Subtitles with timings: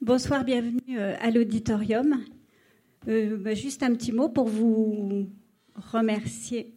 [0.00, 2.22] Bonsoir, bienvenue euh, à l'auditorium.
[3.08, 5.26] Euh, bah, juste un petit mot pour vous
[5.74, 6.72] remercier.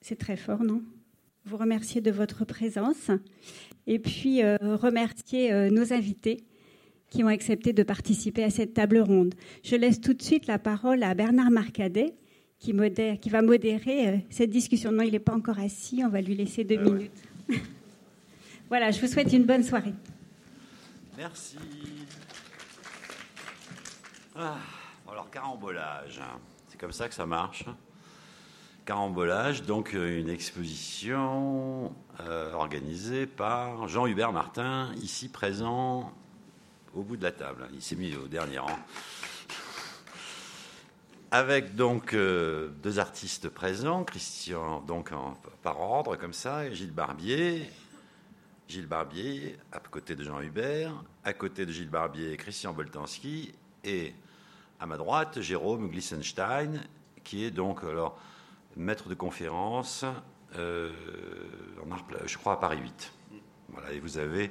[0.00, 0.80] C'est très fort, non?
[1.44, 3.10] Vous remercier de votre présence
[3.86, 6.44] et puis euh, remercier nos invités
[7.10, 9.34] qui ont accepté de participer à cette table ronde.
[9.62, 12.14] Je laisse tout de suite la parole à Bernard Marcadet
[12.58, 12.74] qui,
[13.20, 14.92] qui va modérer cette discussion.
[14.92, 17.12] Non, il n'est pas encore assis, on va lui laisser deux minutes.
[18.70, 19.94] voilà, je vous souhaite une bonne soirée.
[21.18, 21.56] Merci.
[24.38, 24.58] Ah,
[25.10, 26.20] alors, carambolage,
[26.68, 27.64] c'est comme ça que ça marche.
[28.84, 31.90] Carambolage, donc euh, une exposition
[32.20, 36.12] euh, organisée par Jean-Hubert Martin, ici présent
[36.94, 37.66] au bout de la table.
[37.72, 38.78] Il s'est mis au dernier rang.
[41.30, 45.12] Avec donc euh, deux artistes présents, Christian, donc
[45.62, 47.70] par ordre comme ça, et Gilles Barbier.
[48.68, 50.92] Gilles Barbier, à côté de Jean Hubert,
[51.24, 53.54] à côté de Gilles Barbier, Christian Boltanski,
[53.86, 54.12] et
[54.80, 56.82] à ma droite, Jérôme Glissenstein,
[57.24, 58.18] qui est donc alors,
[58.76, 60.04] maître de conférence,
[60.56, 60.92] euh,
[62.26, 63.12] je crois, à Paris 8.
[63.70, 64.50] Voilà, et vous avez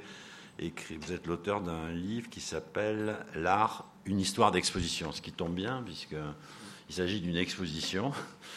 [0.58, 5.54] écrit, vous êtes l'auteur d'un livre qui s'appelle L'art, une histoire d'exposition, ce qui tombe
[5.54, 8.12] bien, puisqu'il s'agit d'une exposition,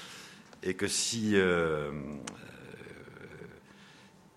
[0.64, 1.32] et que si.
[1.36, 1.92] Euh,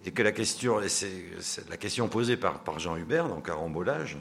[0.05, 4.19] et que la question, la question posée par, par Jean Hubert, donc Carambolage,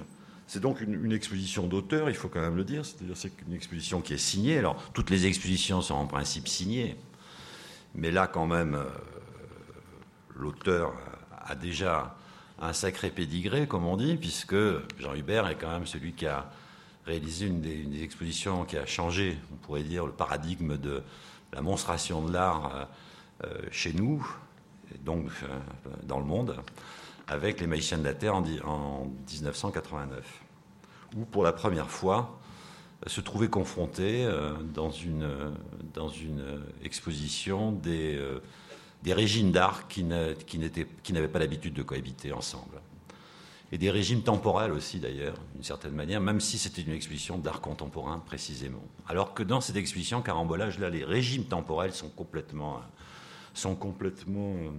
[0.52, 2.86] c'est donc une, exposition d'auteur, il faut quand même le dire.
[2.86, 4.58] C'est-à-dire c'est une exposition qui est signée.
[4.58, 6.98] Alors, toutes les expositions sont en principe signées.
[7.96, 8.84] Mais là, quand même, euh,
[10.36, 10.92] l'auteur
[11.46, 12.18] a déjà
[12.60, 14.58] un sacré pédigré, comme on dit, puisque
[15.00, 16.52] Jean Hubert est quand même celui qui a
[17.06, 21.02] réalisé une des, expositions qui a changé, on pourrait dire, le paradigme de
[21.54, 24.30] la monstration de l'art euh, euh, chez nous,
[24.94, 25.30] et donc
[26.04, 26.58] dans le monde
[27.32, 30.42] avec les magiciens de la Terre en, 1989,
[31.16, 32.38] où pour la première fois
[33.08, 35.54] se trouvaient confrontés euh, dans, une,
[35.96, 38.42] une exposition des, euh,
[39.02, 42.82] des régimes d'art qui n'avaient pas l'habitude de cohabiter ensemble.
[43.72, 47.62] Et des régimes temporels aussi d'ailleurs, d'une certaine manière, même si c'était une exposition d'art
[47.62, 48.84] contemporain précisément.
[49.08, 52.82] Alors que dans cette exposition carambolage, là, les régimes temporels sont complètement,
[53.54, 54.72] sont complètement euh,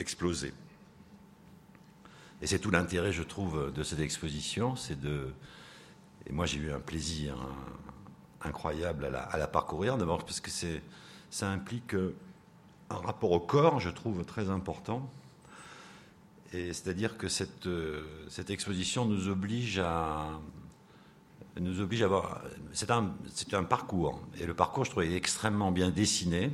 [0.00, 0.52] exploser.
[2.42, 5.28] Et c'est tout l'intérêt, je trouve, de cette exposition, c'est de...
[6.26, 7.36] Et moi, j'ai eu un plaisir
[8.42, 10.50] incroyable à la, parcourir, d'abord parce que
[11.30, 11.94] ça implique
[12.90, 15.08] un rapport au corps, je trouve, très important.
[16.52, 17.68] Et c'est-à-dire que cette,
[18.28, 20.40] cette exposition nous oblige à,
[21.60, 22.42] nous oblige à avoir.
[22.72, 23.14] C'est un,
[23.52, 24.20] un, parcours.
[24.38, 26.50] Et le parcours, je trouve, est extrêmement bien dessiné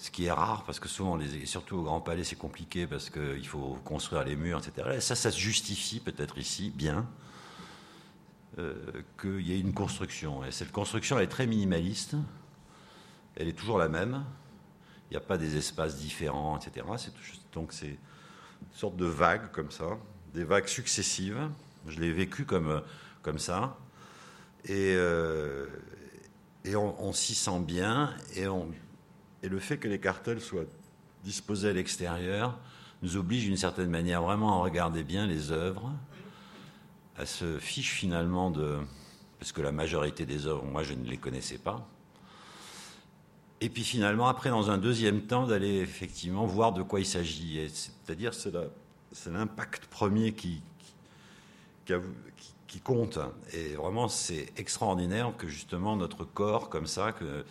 [0.00, 3.46] ce qui est rare parce que souvent, surtout au Grand Palais, c'est compliqué parce qu'il
[3.46, 4.98] faut construire les murs, etc.
[4.98, 7.06] ça, ça se justifie peut-être ici bien
[8.58, 8.74] euh,
[9.20, 10.42] qu'il y ait une construction.
[10.42, 12.16] Et cette construction, elle est très minimaliste.
[13.36, 14.24] Elle est toujours la même.
[15.10, 16.86] Il n'y a pas des espaces différents, etc.
[17.52, 17.98] donc c'est une
[18.72, 19.98] sorte de vague comme ça,
[20.32, 21.50] des vagues successives.
[21.86, 22.82] Je l'ai vécu comme,
[23.20, 23.76] comme ça.
[24.64, 25.66] Et, euh,
[26.64, 28.70] et on, on s'y sent bien et on
[29.42, 30.64] et le fait que les cartels soient
[31.24, 32.58] disposés à l'extérieur
[33.02, 35.90] nous oblige d'une certaine manière vraiment à regarder bien les œuvres,
[37.16, 38.78] à se fiche finalement de...
[39.38, 41.88] Parce que la majorité des œuvres, moi, je ne les connaissais pas.
[43.62, 47.60] Et puis finalement, après, dans un deuxième temps, d'aller effectivement voir de quoi il s'agit.
[47.70, 50.62] C'est-à-dire, c'est l'impact premier qui,
[52.66, 53.18] qui, compte.
[53.52, 57.44] Et vraiment, c'est extraordinaire que justement notre corps, comme ça, que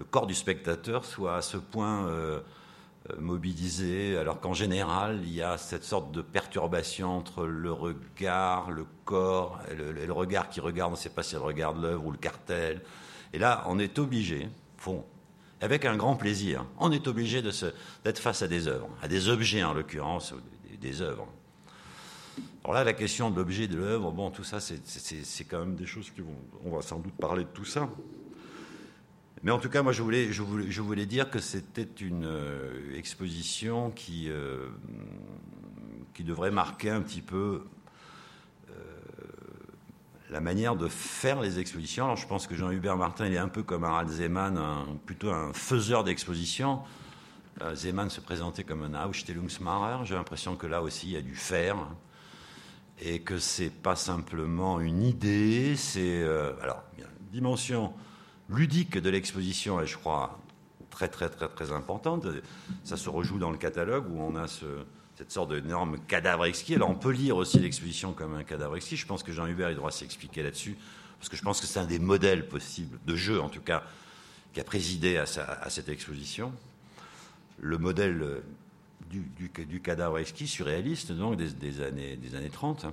[0.00, 2.40] le corps du spectateur soit à ce point euh,
[3.10, 8.70] euh, mobilisé, alors qu'en général, il y a cette sorte de perturbation entre le regard,
[8.70, 12.06] le corps, et le, regard qui regarde, on ne sait pas si elle regarde l'œuvre
[12.06, 12.80] ou le cartel.
[13.34, 15.04] Et là, on est obligé, fond,
[15.60, 19.62] avec un grand plaisir, on est obligé d'être face à des œuvres, à des objets
[19.62, 20.32] en l'occurrence,
[20.80, 21.28] des, œuvres.
[22.64, 25.84] Alors là, la question de l'objet, de l'œuvre, bon, tout ça, c'est quand même des
[25.84, 26.38] choses qui vont.
[26.64, 27.86] On va sans doute parler de tout ça.
[29.42, 34.68] Mais en tout cas, moi, je voulais, dire que c'était une euh, exposition qui, euh,
[36.12, 37.64] qui devrait marquer un petit peu
[38.68, 38.74] euh,
[40.28, 42.04] la manière de faire les expositions.
[42.04, 45.54] Alors, je pense que Jean-Hubert Martin, il est un peu comme Harald Zeman, plutôt un
[45.54, 46.80] faiseur d'expositions.
[47.74, 50.04] Zeman se présentait comme un Ausstellungsmacher.
[50.04, 51.76] J'ai l'impression que là aussi, il y a du faire.
[53.02, 56.22] Et que c'est pas simplement une idée, c'est.
[56.62, 57.94] alors, une dimension
[58.50, 60.38] ludique de l'exposition est, je crois,
[60.90, 62.26] très, très, très, très importante.
[62.84, 64.46] Ça se rejoue dans le catalogue où on a
[65.16, 66.74] cette sorte d'énorme cadavre exquis.
[66.74, 68.96] Alors on peut lire aussi l'exposition comme un cadavre exquis.
[68.96, 70.76] Je pense que Jean Hubert il devra s'expliquer là-dessus,
[71.18, 73.84] parce que je pense que c'est un des modèles possibles, de jeu en tout cas,
[74.52, 76.52] qui a présidé à, cette exposition.
[77.60, 78.40] Le modèle euh,
[79.10, 82.86] du, cadavre exquis, surréaliste, donc des, années, des années 30.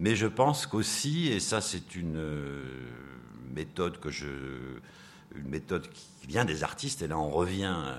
[0.00, 2.62] Mais je pense qu'aussi, et ça c'est une euh,
[3.54, 3.98] méthode
[5.36, 7.96] une méthode qui vient des artistes, et là on revient euh,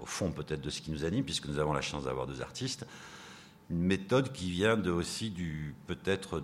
[0.00, 2.42] au fond peut-être de ce qui nous anime, puisque nous avons la chance d'avoir deux
[2.42, 2.86] artistes,
[3.70, 5.32] une méthode qui vient aussi
[5.86, 6.42] peut-être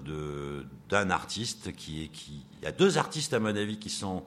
[0.89, 4.25] d'un artiste qui il y a deux artistes à mon avis qui sont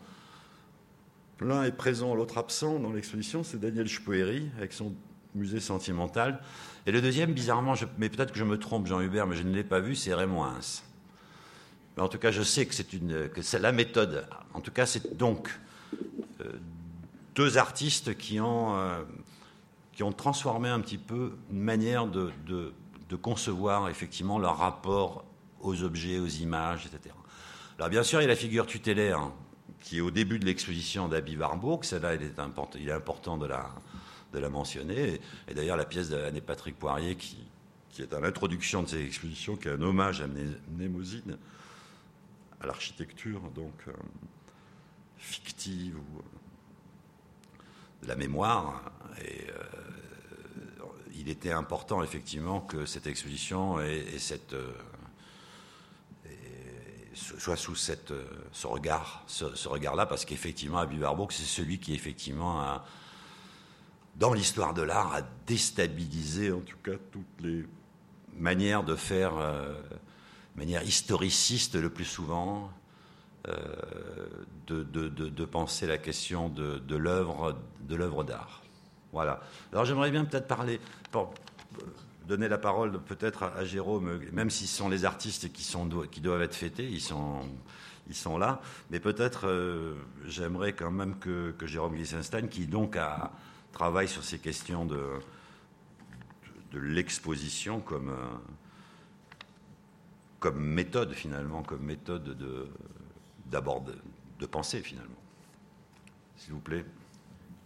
[1.39, 4.93] l'un est présent, l'autre absent dans l'exposition, c'est Daniel Spoeri avec son
[5.33, 6.39] musée sentimental,
[6.85, 9.53] et le deuxième bizarrement, mais peut-être que je me trompe, Jean Hubert, mais je ne
[9.53, 10.83] l'ai pas vu, c'est Raymond Hins.
[11.95, 14.25] Mais en tout cas, je sais que c'est la méthode.
[14.53, 15.49] En tout cas, c'est donc
[16.41, 16.51] euh,
[17.35, 19.01] deux artistes qui ont, euh,
[19.93, 22.73] qui ont transformé un petit peu une manière de, de,
[23.21, 25.25] concevoir effectivement leur rapport
[25.59, 27.13] aux objets, aux images, etc.
[27.77, 29.31] Alors bien sûr, il y a la figure tutélaire
[29.81, 31.83] qui est au début de l'exposition d'Abby Warburg.
[31.83, 33.69] Celle-là, il, est important, de la,
[34.33, 35.19] de mentionner.
[35.49, 37.37] Et, d'ailleurs, la pièce d'Anne-Patrick Poirier, qui,
[37.89, 41.37] qui est à l'introduction de cette exposition, qui est un hommage à Mnémosine,
[42.61, 43.93] à l'architecture donc euh,
[45.17, 46.21] fictive ou
[48.03, 48.91] la mémoire.
[49.23, 49.63] Et euh,
[51.15, 54.71] il était important, effectivement, que cette exposition et, cette, euh,
[57.13, 62.81] soit sous ce regard, ce, regard-là, parce qu'effectivement, Abby Warburg, c'est celui qui, effectivement,
[64.15, 67.65] dans l'histoire de l'art, a déstabilisé, en tout cas, toutes les
[68.37, 69.73] manières de faire, euh,
[70.55, 72.71] manière historiciste le plus souvent,
[73.47, 73.55] euh,
[74.67, 78.61] de, de, penser la question de, de l'œuvre d'art.
[79.11, 79.41] Voilà.
[79.73, 80.79] Alors j'aimerais bien peut-être parler,
[82.27, 86.21] donner la parole peut-être à, Jérôme, même si ce sont les artistes qui, sont, qui
[86.21, 87.41] doivent être fêtés, ils sont,
[88.07, 89.95] ils sont là, mais peut-être euh,
[90.25, 93.31] j'aimerais quand même que, que Jérôme Glissenstein, qui donc a,
[93.73, 95.03] travaille sur ces questions de,
[96.71, 98.27] de, l'exposition comme, euh,
[100.41, 102.67] comme méthode finalement, comme méthode de,
[103.49, 103.85] d'abord
[104.39, 105.21] de, penser finalement.
[106.35, 106.83] S'il vous plaît.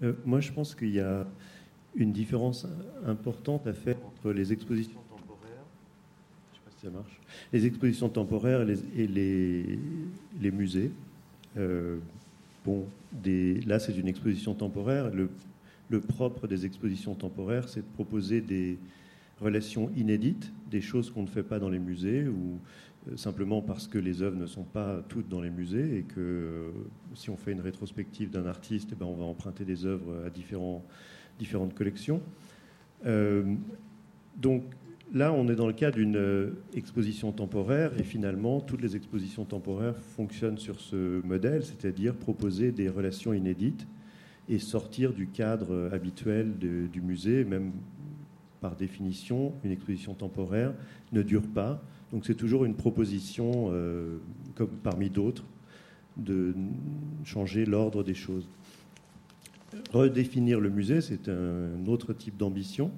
[0.04, 1.25] Euh, moi, je pense qu'il y a
[1.95, 2.68] une différence
[3.07, 5.63] importante à faire entre les expositions temporaires,
[6.51, 7.22] je sais pas si ça marche,
[7.54, 8.68] les expositions temporaires
[8.98, 10.92] et les, musées.
[11.56, 11.98] Euh,
[12.66, 12.86] bon,
[13.66, 15.12] là, c'est une exposition temporaire.
[15.89, 18.77] Le propre des expositions temporaires, c'est de proposer des
[19.40, 22.60] relations inédites, des choses qu'on ne fait pas dans les musées ou
[23.12, 26.20] euh, simplement parce que les œuvres ne sont pas toutes dans les musées et que
[26.20, 26.72] euh,
[27.14, 30.30] si on fait une rétrospective d'un artiste, eh ben, on va emprunter des œuvres à
[30.30, 32.22] différentes collections.
[33.06, 33.56] Euh,
[34.38, 34.64] donc
[35.14, 39.98] là, on est dans le cas d'une exposition temporaire et finalement, toutes les expositions temporaires
[39.98, 43.88] fonctionnent sur ce modèle, c'est-à-dire proposer des relations inédites
[44.50, 47.72] et sortir du cadre habituel du musée, même
[48.65, 50.73] par définition, une exposition temporaire
[51.12, 51.81] ne dure pas
[52.12, 54.19] donc c'est toujours une proposition, euh,
[54.56, 55.44] comme parmi d'autres,
[56.17, 56.53] de
[57.25, 58.47] changer l'ordre des choses.
[59.91, 62.91] Redéfinir le musée, c'est un autre type d'ambition.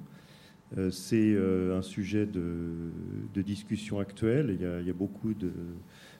[0.77, 2.91] Euh, c'est euh, un sujet de,
[3.41, 4.55] discussion actuelle.
[4.59, 5.51] Il y a, beaucoup de,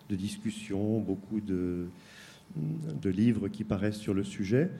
[0.09, 1.87] discussions, beaucoup de,
[3.03, 4.71] livres qui paraissent sur le sujet.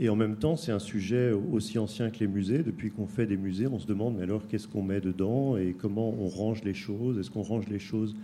[0.00, 2.62] Et en même temps, c'est un sujet aussi ancien que les musées.
[2.62, 5.74] Depuis qu'on fait des musées, on se demande mais alors qu'est-ce qu'on met dedans et
[5.76, 7.18] comment on range les choses?
[7.18, 8.14] Est-ce qu'on range les choses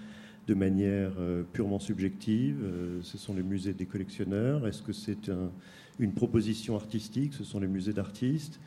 [0.46, 2.58] de manière euh, purement subjective?
[2.62, 4.68] Euh, Ce sont les musées des collectionneurs.
[4.68, 5.30] Est-ce que c'est
[5.98, 7.34] une proposition artistique?
[7.34, 8.60] Ce sont les musées d'artistes.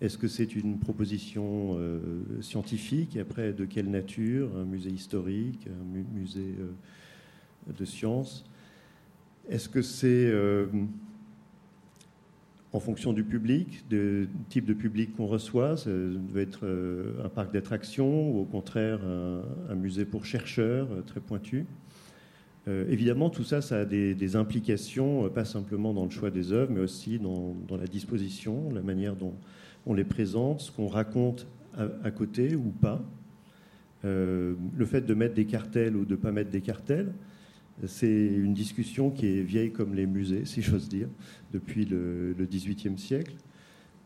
[0.00, 2.00] Est-ce que c'est une proposition euh,
[2.40, 3.14] scientifique?
[3.16, 4.56] Et après, de quelle nature?
[4.56, 6.54] Un musée historique Un musée
[7.78, 8.44] de sciences
[9.50, 10.32] Est-ce que c'est
[12.74, 15.76] en fonction du public, du type de public qu'on reçoit.
[15.76, 18.98] Ça doit être euh, un parc d'attractions ou au contraire
[19.70, 21.66] un, musée pour chercheurs euh, très pointu.
[22.66, 26.72] Euh, évidemment, tout ça, ça a des, implications, pas simplement dans le choix des œuvres,
[26.72, 29.34] mais aussi dans, la disposition, la manière dont
[29.86, 33.02] on les présente, ce qu'on raconte à, côté ou pas.
[34.02, 37.12] le fait de mettre des cartels ou de ne pas mettre des cartels,
[37.86, 41.08] c'est une discussion qui est vieille comme les musées, si j'ose dire,
[41.52, 43.34] depuis le XVIIIe siècle.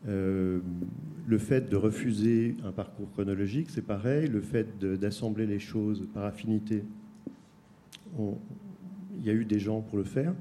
[0.07, 0.59] Euh,
[1.27, 4.27] le fait de refuser un parcours chronologique, c'est pareil.
[4.27, 6.83] Le fait d'assembler les choses par affinité,
[8.17, 10.33] il y a eu des gens pour le faire.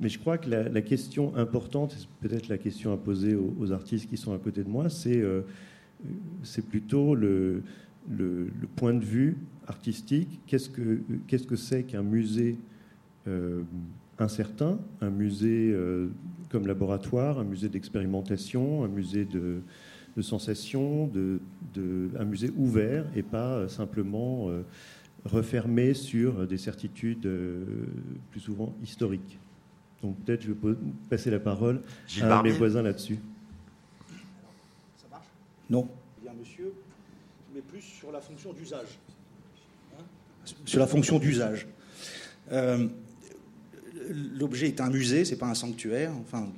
[0.00, 4.10] Mais je crois que la, question importante, c'est peut-être la question à poser aux, artistes
[4.10, 5.42] qui sont à côté de moi, c'est euh,
[6.42, 7.62] c'est plutôt le,
[8.10, 10.40] le, point de vue artistique.
[10.46, 12.58] Qu'est-ce que qu'est-ce que c'est qu'un musée
[13.26, 13.62] euh,
[14.18, 16.08] incertain, un musée euh,
[16.50, 19.60] comme laboratoire, un musée d'expérimentation, un musée de,
[20.16, 21.40] de sensations, de,
[21.74, 24.62] de, un musée ouvert et pas simplement euh,
[25.24, 27.28] refermé sur des certitudes
[28.30, 29.38] plus souvent historiques.
[30.02, 30.76] Donc peut-être je vais
[31.08, 31.80] passer la parole
[32.20, 33.18] à mes voisins là-dessus.
[34.98, 35.26] Ça marche?
[35.70, 35.88] Non.
[36.20, 36.74] Il y a un monsieur,
[37.54, 38.98] mais sur la fonction d'usage.
[39.98, 40.04] Hein
[40.64, 41.66] sur la fonction d'usage.
[42.52, 42.86] Euh,
[44.38, 46.12] l'objet est un musée, c'est pas un sanctuaire.
[46.20, 46.48] Enfin,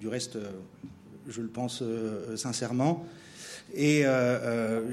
[0.00, 0.50] du reste, euh,
[1.28, 3.06] je le pense euh, sincèrement.
[3.72, 4.02] Et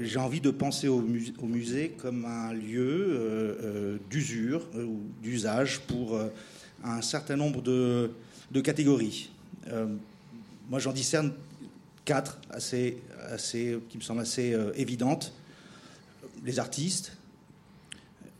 [0.02, 6.16] j'ai envie de penser au, musée comme un lieu d'usure ou d'usage pour
[6.84, 8.12] un certain nombre de,
[8.62, 9.32] catégories.
[10.70, 11.32] moi, j'en discerne
[12.04, 12.98] quatre assez,
[13.32, 15.32] assez, qui me semblent assez évidentes.
[16.44, 17.16] Les artistes,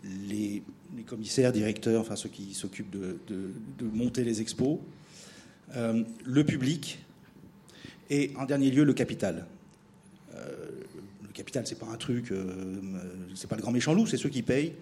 [0.05, 0.63] les
[0.97, 3.53] les commissaires, directeurs, enfin ceux qui s'occupent de,
[3.93, 4.79] monter les expos,
[5.77, 6.99] euh, le public
[8.11, 9.47] et en dernier lieu le capital.
[10.35, 10.47] Euh,
[11.23, 12.81] le capital, c'est pas un truc, euh,
[13.35, 14.75] c'est pas le grand méchant loup, c'est ceux qui payent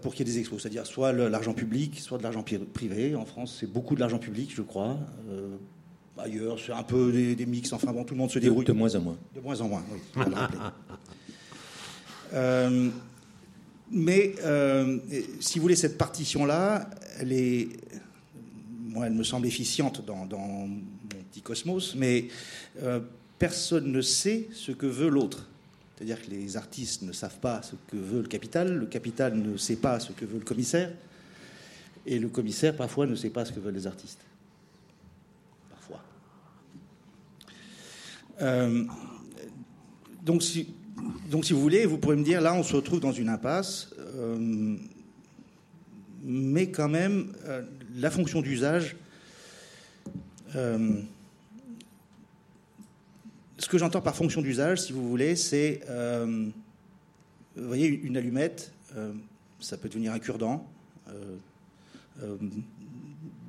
[0.00, 2.42] pour qu'il y ait des expos, c'est-à-dire soit l'argent public, soit de l'argent
[2.72, 3.14] privé.
[3.14, 4.96] En France, c'est beaucoup de l'argent public, je crois.
[6.16, 7.70] ailleurs, c'est un peu des, des, mix.
[7.70, 8.64] Enfin bon, tout le monde se débrouille.
[8.64, 9.18] De, moins en moins.
[9.34, 10.22] De moins en moins, oui.
[13.90, 14.98] Mais euh,
[15.40, 17.68] si vous voulez, cette partition-là, elle est,
[19.02, 20.80] elle me semble efficiente dans, mon
[21.30, 22.28] petit cosmos, mais
[22.82, 23.00] euh,
[23.38, 25.48] personne ne sait ce que veut l'autre.
[25.94, 29.56] C'est-à-dire que les artistes ne savent pas ce que veut le capital, le capital ne
[29.56, 30.90] sait pas ce que veut le commissaire,
[32.04, 34.20] et le commissaire parfois ne sait pas ce que veulent les artistes.
[35.70, 36.02] Parfois.
[38.42, 38.84] Euh,
[40.24, 40.73] donc si,
[41.30, 43.90] donc, si vous voulez, vous pourrez me dire, là, on se retrouve dans une impasse,
[44.14, 44.76] euh,
[46.22, 47.62] mais quand même, euh,
[47.96, 48.96] la fonction d'usage,
[50.54, 51.00] euh,
[53.58, 55.80] ce que j'entends par fonction d'usage, si vous voulez, c'est,
[57.56, 58.72] vous voyez, une allumette,
[59.60, 60.68] ça peut devenir un cure-dent.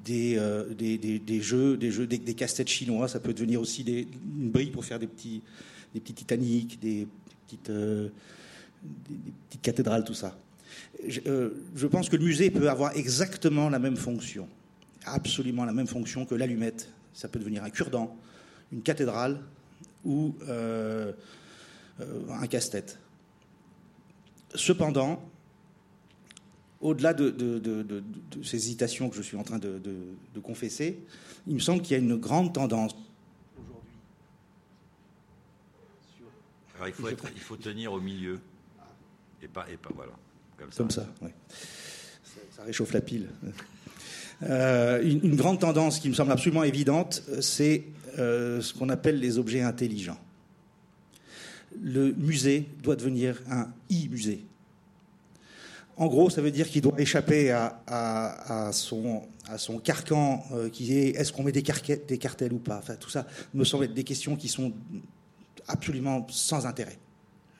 [0.05, 0.39] Des,
[0.77, 4.99] des, jeux, des, jeux, des, casse-têtes chinois, ça peut devenir aussi une brille pour faire
[4.99, 5.41] des petits,
[5.95, 7.07] des petits Titanic, des
[7.45, 8.09] petites, euh,
[8.83, 9.15] des,
[9.47, 10.37] petites cathédrales, tout ça.
[11.27, 14.47] Euh, je, pense que le musée peut avoir exactement la même fonction,
[15.05, 16.89] absolument la même fonction que l'allumette.
[17.13, 18.15] Ça peut devenir un cure-dent,
[18.73, 19.39] une cathédrale
[20.03, 21.13] ou euh,
[22.29, 22.99] un casse-tête.
[24.53, 25.21] Cependant,
[26.85, 27.33] au-delà de,
[28.43, 30.99] ces hésitations que je suis en train de, confesser,
[31.47, 32.95] il me semble qu'il y a une grande tendance
[36.85, 38.39] il faut, il faut tenir au milieu.
[39.41, 40.11] Et pas, et pas voilà.
[40.57, 40.77] Comme ça.
[40.77, 41.29] Comme ça, oui.
[42.55, 43.29] ça, réchauffe la pile.
[44.43, 47.85] Euh, une, grande tendance qui me semble absolument évidente, c'est
[48.19, 50.19] euh, ce qu'on appelle les objets intelligents.
[51.81, 54.45] Le musée doit devenir un e-musée.
[55.97, 59.21] En gros, ça veut dire qu'il doit échapper à, son,
[59.83, 61.63] carcan euh, qui est est-ce qu'on met des,
[62.07, 62.81] des cartels ou pas?
[62.99, 64.73] Tout ça me semble être des questions qui sont
[65.67, 66.97] absolument sans intérêt.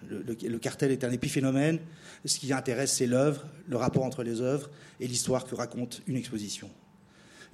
[0.07, 1.79] Le, cartel est un épiphénomène.
[2.25, 6.17] Ce qui intéresse, c'est l'œuvre, le rapport entre les œuvres et l'histoire que raconte une
[6.17, 6.69] exposition.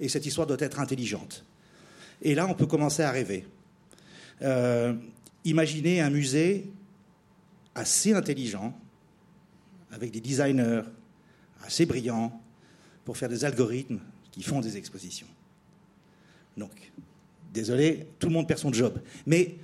[0.00, 1.44] Et cette histoire doit être intelligente.
[2.20, 3.46] Et là, on peut commencer à rêver.
[4.42, 4.94] Euh,
[5.44, 6.70] imaginez un musée
[7.74, 8.78] assez intelligent,
[9.92, 10.82] avec des designers
[11.64, 12.40] assez brillants,
[13.04, 15.26] pour faire des algorithmes qui font des expositions.
[16.56, 16.92] Donc,
[17.52, 19.00] désolé, tout le monde perd son job.
[19.26, 19.56] Mais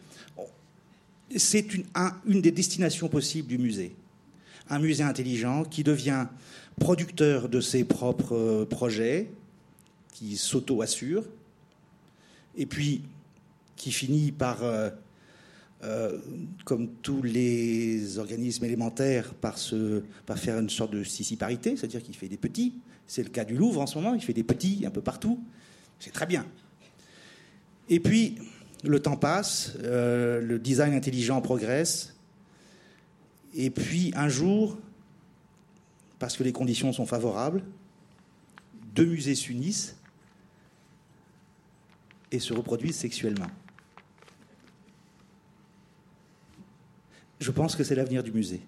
[1.36, 1.84] c'est une,
[2.26, 3.94] une des destinations possibles du musée.
[4.70, 6.26] Un musée intelligent qui devient
[6.78, 9.30] producteur de ses propres euh, projets,
[10.12, 11.24] qui s'auto-assure,
[12.56, 13.02] et puis
[13.76, 14.90] qui finit par, euh,
[15.84, 16.18] euh,
[16.64, 22.36] comme tous les organismes élémentaires, par, faire une sorte de sissiparité, c'est-à-dire qu'il fait des
[22.36, 22.74] petits.
[23.06, 25.40] C'est le cas du Louvre en ce moment, il fait des petits un peu partout.
[26.00, 26.44] C'est très bien.
[27.88, 28.36] Et puis,
[28.84, 32.14] le temps passe, euh, le design intelligent progresse,
[33.54, 34.78] et puis un jour,
[36.18, 37.62] parce que les conditions sont favorables,
[38.94, 39.96] deux musées s'unissent
[42.32, 43.48] et se reproduisent sexuellement.
[47.40, 48.60] Je pense que c'est l'avenir du musée.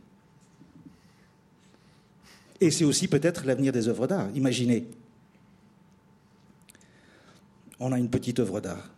[2.61, 4.29] Et c'est aussi peut-être l'avenir des œuvres d'art.
[4.35, 4.87] Imaginez,
[7.79, 8.91] on a une petite œuvre d'art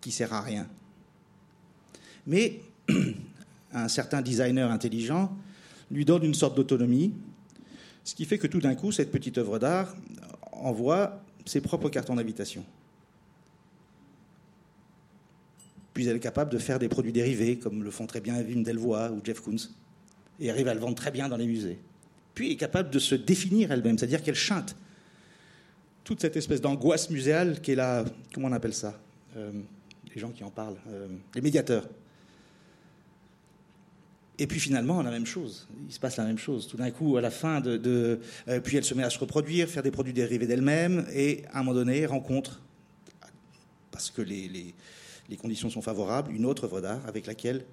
[0.00, 0.66] qui sert à rien.
[2.26, 2.60] Mais
[3.72, 5.34] un certain designer intelligent
[5.90, 7.14] lui donne une sorte d'autonomie,
[8.04, 9.94] ce qui fait que tout d'un coup, cette petite œuvre d'art
[10.52, 12.64] envoie ses propres cartons d'invitation.
[15.98, 18.62] Puis elle est capable de faire des produits dérivés, comme le font très bien Wim
[18.62, 19.56] Delvoye ou Jeff Koons,
[20.38, 21.76] et arrive à le vendre très bien dans les musées.
[22.34, 24.76] Puis elle est capable de se définir elle-même, c'est-à-dire qu'elle chante.
[26.04, 28.96] Toute cette espèce d'angoisse muséale qui est là, comment on appelle ça
[29.36, 29.50] euh,
[30.14, 31.88] Les gens qui en parlent, euh, les médiateurs.
[34.38, 35.66] Et puis finalement, la même chose.
[35.88, 36.68] Il se passe la même chose.
[36.68, 39.68] Tout d'un coup, à la fin de, euh, puis elle se met à se reproduire,
[39.68, 42.62] faire des produits dérivés d'elle-même, et à un moment donné, rencontre,
[43.90, 44.74] parce que les, les
[45.36, 47.64] conditions sont favorables, une autre œuvre d'art avec laquelle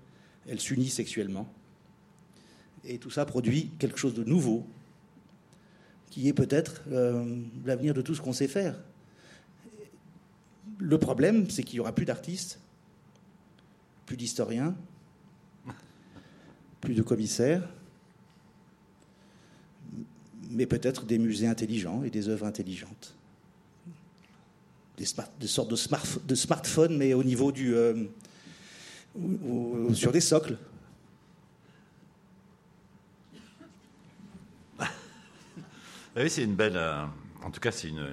[0.47, 1.47] elle s'unit sexuellement.
[2.83, 4.65] Et tout ça produit quelque chose de nouveau,
[6.09, 8.77] qui est peut-être euh, l'avenir de tout ce qu'on sait faire.
[10.77, 12.59] Le problème, c'est qu'il n'y aura plus d'artistes,
[14.05, 14.75] plus d'historiens,
[16.81, 17.67] plus de commissaires,
[20.51, 23.14] mais peut-être des musées intelligents et des œuvres intelligentes
[24.97, 25.05] des,
[25.47, 27.75] sortes de, smart, de smartphones, mais au niveau du.
[27.75, 28.05] Euh,
[29.93, 30.57] sur des socles.
[36.17, 36.77] Oui, c'est une belle.
[36.77, 37.03] Euh,
[37.43, 38.07] en tout cas, c'est une,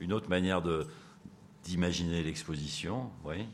[0.00, 0.86] une autre manière de,
[1.64, 3.10] d'imaginer l'exposition.
[3.24, 3.46] Oui.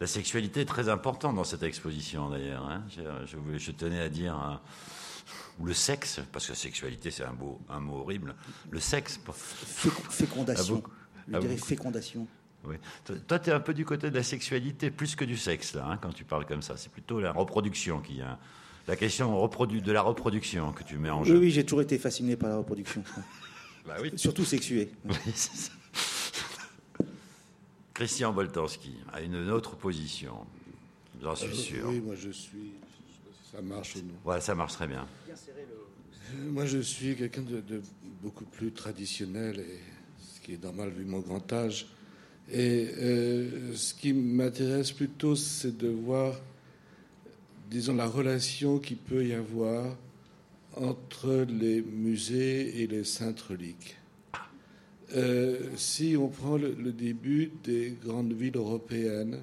[0.00, 2.68] La sexualité est très importante dans cette exposition, d'ailleurs.
[2.68, 2.82] Hein.
[2.88, 4.34] Je, je, tenais à dire.
[4.34, 4.60] Hein,
[5.58, 8.34] ou le sexe, parce que sexualité, c'est un, beau, un mot horrible.
[8.70, 9.18] Le sexe.
[10.10, 10.82] Fécondation.
[11.28, 12.26] Je dirais fécondation.
[12.64, 12.76] Oui.
[13.26, 15.86] Toi, tu es un peu du côté de la sexualité plus que du sexe, là,
[15.88, 16.76] hein, quand tu parles comme ça.
[16.76, 18.38] C'est plutôt la reproduction qui a.
[18.88, 21.34] La question de la reproduction que tu mets en jeu.
[21.34, 23.02] Oui, oui, j'ai toujours été fasciné par la reproduction.
[23.86, 24.12] bah oui.
[24.14, 24.92] Surtout sexué.
[27.94, 30.36] Christian Boltanski a une autre position,
[31.20, 31.88] j'en suis euh, sûr.
[31.88, 32.74] Oui, moi je suis.
[33.50, 35.04] Ça marche ou non Ouais, ça marche très bien.
[36.44, 37.82] Moi je suis quelqu'un de
[38.22, 39.80] beaucoup plus traditionnel et
[40.46, 41.88] qui est normal vu mon grand âge.
[42.52, 46.40] Et euh, ce qui m'intéresse plutôt, c'est de voir,
[47.68, 49.96] disons, la relation qu'il peut y avoir
[50.76, 53.96] entre les musées et les saintes reliques.
[55.16, 59.40] Euh, si on prend le, le, début des grandes villes européennes,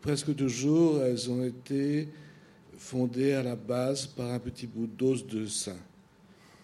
[0.00, 2.06] presque toujours elles ont été
[2.78, 5.78] fondées à la base par un petit bout d'os de saint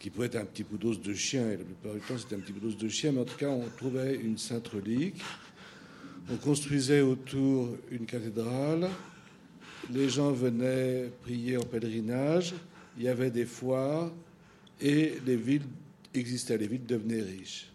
[0.00, 2.34] qui pouvait être un petit bout d'os de chien, et la plupart du temps c'était
[2.34, 5.22] un petit bout d'os de chien, mais en tout cas on trouvait une sainte relique.
[6.32, 8.88] On construisait autour une cathédrale,
[9.92, 12.54] les gens venaient prier en pèlerinage,
[12.96, 14.10] il y avait des foires,
[14.80, 15.66] et les villes
[16.14, 17.70] existaient, les villes devenaient riches.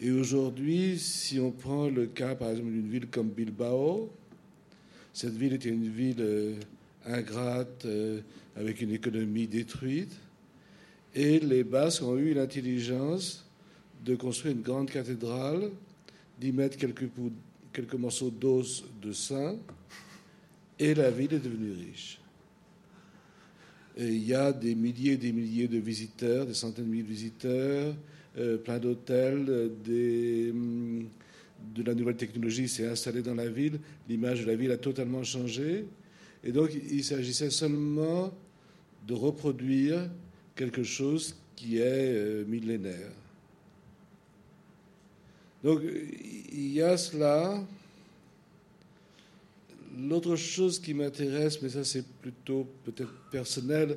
[0.00, 4.10] Et aujourd'hui, si on prend le cas par exemple d'une ville comme Bilbao,
[5.12, 6.54] cette ville était une ville euh,
[7.04, 8.20] ingrate, euh,
[8.54, 10.12] avec une économie détruite.
[11.16, 13.42] Et les Basques ont eu l'intelligence
[14.04, 15.70] de construire une grande cathédrale,
[16.38, 19.56] d'y mettre quelques, morceaux d'os de saint,
[20.78, 22.20] et la ville est devenue riche.
[23.96, 27.08] Il y a des milliers et des milliers de visiteurs, des centaines de milliers de
[27.08, 27.94] visiteurs,
[28.36, 29.70] euh, plein d'hôtels,
[30.50, 31.08] hum,
[31.74, 35.24] de la nouvelle technologie s'est installée dans la ville, l'image de la ville a totalement
[35.24, 35.86] changé.
[36.44, 38.34] Et donc il s'agissait seulement
[39.08, 40.10] de reproduire
[40.56, 43.12] quelque chose qui est euh, millénaire.
[45.62, 45.82] Donc
[46.52, 47.62] il y a cela.
[49.98, 53.96] L'autre chose qui m'intéresse, mais ça c'est plutôt peut-être personnel,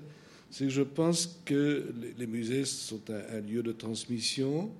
[0.50, 4.72] c'est que je pense que les musées sont un, lieu de transmission,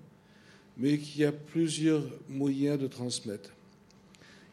[0.78, 3.52] mais qu'il y a plusieurs moyens de transmettre.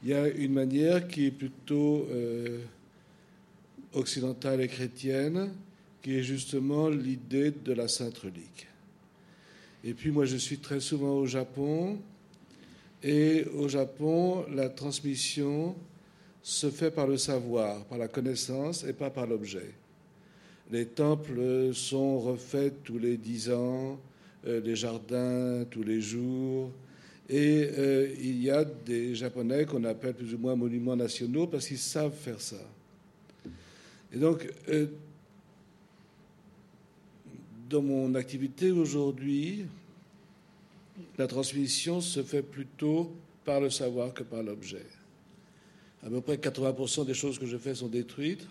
[0.03, 2.59] Il y a une manière qui est plutôt euh,
[3.93, 5.53] occidentale et chrétienne,
[6.07, 8.69] qui est justement l'idée de la Sainte Relique.
[9.83, 11.99] Et puis moi, je suis très souvent au Japon,
[13.03, 15.75] et au Japon, la transmission
[16.45, 19.73] se fait par le savoir, par la connaissance et pas par l'objet.
[20.71, 23.99] Les temples sont refaits tous les dix ans,
[24.47, 26.71] euh, les jardins tous les jours,
[27.29, 31.67] et euh, il y a des Japonais qu'on appelle plus ou moins monuments nationaux parce
[31.67, 32.63] qu'ils savent faire ça.
[34.13, 34.87] Et donc, euh,
[37.69, 39.67] dans mon activité aujourd'hui,
[41.19, 43.13] la transmission se fait plutôt
[43.45, 44.87] par le savoir que par l'objet.
[46.05, 48.47] À peu près 80% des choses que je fais sont détruites,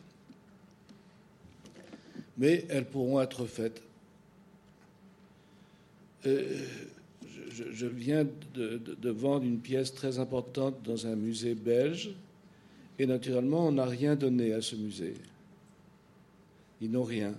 [2.37, 3.81] mais elles pourront être faites.
[6.25, 6.65] Euh,
[7.71, 12.11] je, viens de, vendre une pièce très importante dans un musée belge,
[12.97, 15.15] Et naturellement, on n'a rien donné à ce musée.
[16.81, 17.33] Ils n'ont rien.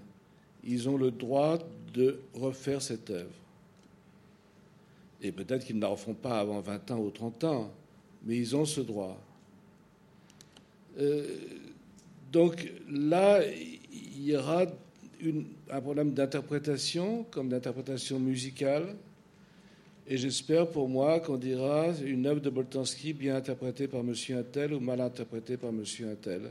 [0.67, 1.59] Ils ont le droit
[1.95, 3.31] de refaire cette œuvre.
[5.23, 7.71] Et peut-être qu'ils ne la referont pas avant 20 ans ou 30 ans,
[8.25, 9.19] mais ils ont ce droit.
[10.99, 11.27] Euh,
[12.33, 13.41] donc là,
[13.93, 14.67] il y aura
[15.71, 18.97] un problème d'interprétation, comme d'interprétation musicale.
[20.09, 24.73] Et j'espère pour moi qu'on dira une œuvre de Boltanski bien interprétée par Monsieur Intel
[24.73, 26.51] ou mal interprétée par Monsieur Intel.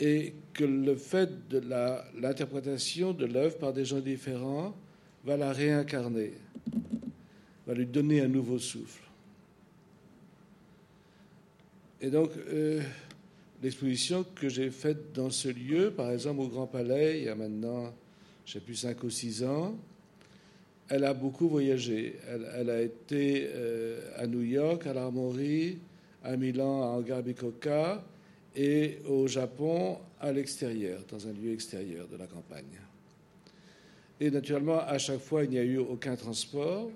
[0.00, 1.60] Et que le fait de
[2.20, 4.74] l'interprétation de l'œuvre par des gens différents
[5.24, 6.32] va la réincarner,
[7.66, 9.02] va lui donner un nouveau souffle.
[12.00, 12.80] Et donc, euh,
[13.62, 17.34] l'exposition que j'ai faite dans ce lieu, par exemple au Grand Palais, il y a
[17.34, 17.92] maintenant,
[18.46, 19.76] je sais plus, 5 ou 6 ans,
[20.88, 22.16] elle a beaucoup voyagé.
[22.56, 25.78] Elle, a été euh, à New York, à l'Armory,
[26.24, 27.22] à Milan, à Hangar
[28.58, 32.64] et au Japon, à l'extérieur, dans un lieu extérieur de la campagne.
[34.18, 36.90] Et naturellement, à chaque fois, il n'y a eu aucun transport.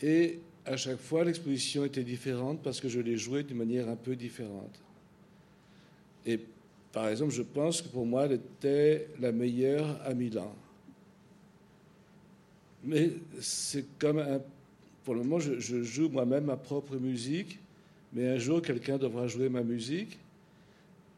[0.00, 3.96] Et à chaque fois, l'exposition était différente parce que je l'ai jouée d'une manière un
[3.96, 4.80] peu différente.
[6.24, 6.40] Et
[6.90, 10.54] par exemple, je pense que pour moi, elle était la meilleure à Milan.
[12.84, 14.40] Mais c'est comme un.
[15.04, 17.58] Pour le moment, je, joue moi-même ma propre musique,
[18.12, 20.18] mais un jour, quelqu'un devra jouer ma musique.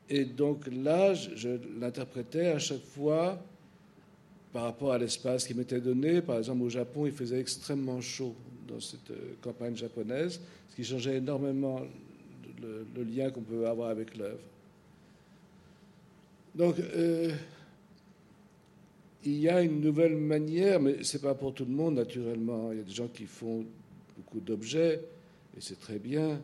[0.08, 3.42] Et donc là, je l'interprétais à chaque fois
[4.52, 6.22] par rapport à l'espace qui m'était donné.
[6.22, 8.34] Par exemple, au Japon, il faisait extrêmement chaud
[8.68, 11.80] dans cette euh, campagne japonaise, ce qui changeait énormément
[12.62, 14.38] le, lien qu'on peut avoir avec l'œuvre.
[16.54, 17.32] Donc, euh,
[19.24, 22.70] il y a une nouvelle manière, mais ce n'est pas pour tout le monde, naturellement.
[22.72, 23.64] Il y a des gens qui font
[24.16, 25.00] beaucoup d'objets,
[25.56, 26.40] et c'est très bien.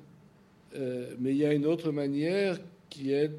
[0.76, 3.30] Euh, mais il y a une autre manière qui est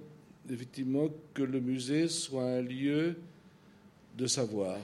[0.50, 3.16] effectivement que le musée soit un lieu
[4.18, 4.78] de savoir.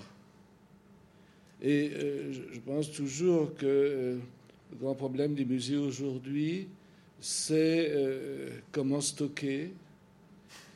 [1.61, 4.17] Et euh, je pense toujours que euh,
[4.71, 6.67] le grand problème des musées aujourd'hui,
[7.19, 7.93] c'est
[8.71, 9.71] comment stocker.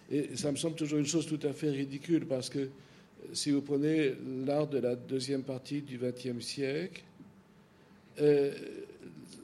[0.10, 2.70] Et ça me semble toujours une chose tout à fait ridicule, parce que
[3.32, 4.14] si vous prenez
[4.46, 7.04] l'art de la deuxième partie du XXe siècle,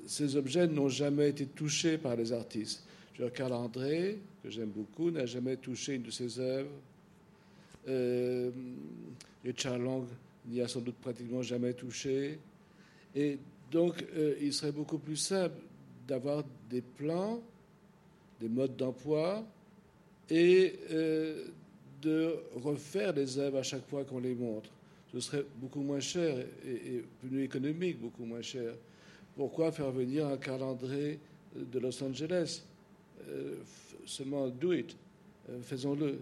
[0.07, 2.83] ces objets n'ont jamais été touchés par les artistes.
[3.33, 6.69] Carl André, que j'aime beaucoup, n'a jamais touché une de ses œuvres.
[7.87, 8.51] Euh,
[9.55, 10.05] Charles Long
[10.47, 12.39] n'y a sans doute pratiquement jamais touché.
[13.15, 13.37] Et
[13.71, 15.59] donc, euh, il serait beaucoup plus simple
[16.07, 17.41] d'avoir des plans,
[18.39, 19.45] des modes d'emploi
[20.29, 21.47] et euh,
[22.01, 24.69] de refaire les œuvres à chaque fois qu'on les montre.
[25.11, 28.73] Ce serait beaucoup moins cher et, plus économique, beaucoup moins cher.
[29.37, 31.19] Pourquoi faire venir un calendrier
[31.55, 32.63] de Los Angeles?
[33.29, 33.55] Euh,
[34.05, 34.95] Seulement do it,
[35.63, 36.17] faisons-le.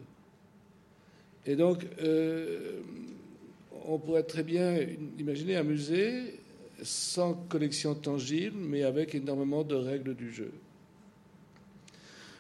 [1.46, 1.86] Et donc,
[3.88, 4.76] on pourrait très bien
[5.20, 6.40] imaginer un musée
[6.82, 10.52] sans collection tangible, mais avec énormément de règles du jeu.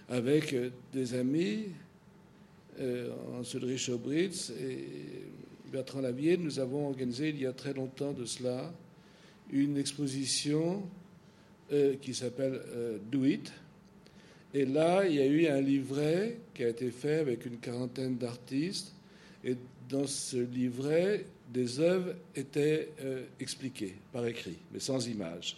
[0.09, 1.65] Avec euh, des amis,
[2.79, 4.85] euh, Hans-Ulrich et
[5.71, 8.71] Bertrand Lavier, nous avons organisé il y a très longtemps de cela
[9.51, 10.83] une exposition
[11.71, 12.61] euh, qui s'appelle
[13.11, 13.51] Do It.
[14.53, 18.17] Et là, il y a eu un livret qui a été fait avec une quarantaine
[18.17, 18.93] d'artistes.
[19.43, 19.55] Et
[19.89, 25.57] dans ce livret, des œuvres étaient euh, expliquées par écrit, mais sans images.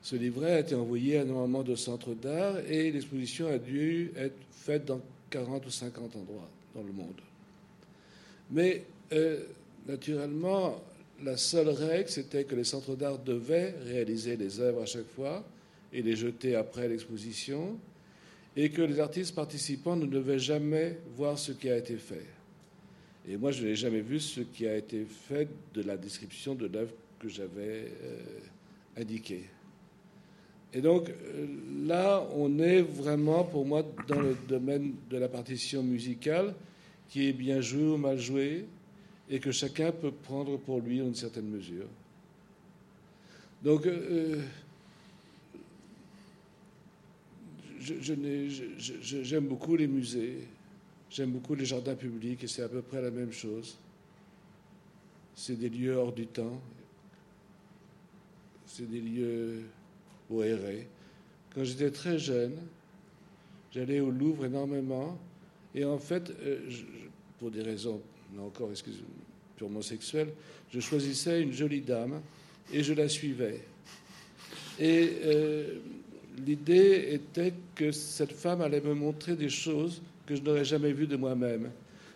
[0.00, 4.36] Ce livret a été envoyé à énormément de centres d'art et l'exposition a dû être
[4.50, 7.20] faite dans 40 ou 50 endroits dans le monde.
[8.50, 9.44] Mais euh,
[9.86, 10.80] naturellement,
[11.24, 15.44] la seule règle, c'était que les centres d'art devaient réaliser les œuvres à chaque fois
[15.92, 17.78] et les jeter après l'exposition,
[18.56, 22.26] et que les artistes participants ne devaient jamais voir ce qui a été fait.
[23.28, 26.66] Et moi, je n'ai jamais vu ce qui a été fait de la description de
[26.66, 28.20] l'œuvre que j'avais euh,
[28.96, 29.44] indiquée.
[30.72, 31.46] Et donc euh,
[31.86, 36.54] là, on est vraiment, pour moi, dans le domaine de la partition musicale,
[37.08, 38.66] qui est bien jouée ou mal jouée,
[39.30, 41.86] et que chacun peut prendre pour lui une certaine mesure.
[43.62, 44.40] Donc, euh,
[47.80, 50.46] j'aime beaucoup les musées.
[51.10, 53.78] J'aime beaucoup les jardins publics et c'est à peu près la même chose.
[55.34, 56.60] C'est des lieux hors du temps.
[58.66, 59.62] C'est des lieux
[60.36, 60.86] errer.
[61.54, 62.56] Quand j'étais très jeune,
[63.72, 65.18] j'allais au Louvre énormément.
[65.74, 66.70] Et en fait, euh,
[67.38, 68.00] pour des raisons,
[68.38, 69.02] encore, excusez
[69.56, 70.32] purement sexuelles,
[70.72, 72.20] je choisissais une jolie dame
[72.72, 73.60] et je la suivais.
[74.78, 75.78] Et euh,
[76.46, 81.06] l'idée était que cette femme allait me montrer des choses que je n'aurais jamais vues
[81.06, 81.70] de moi-même.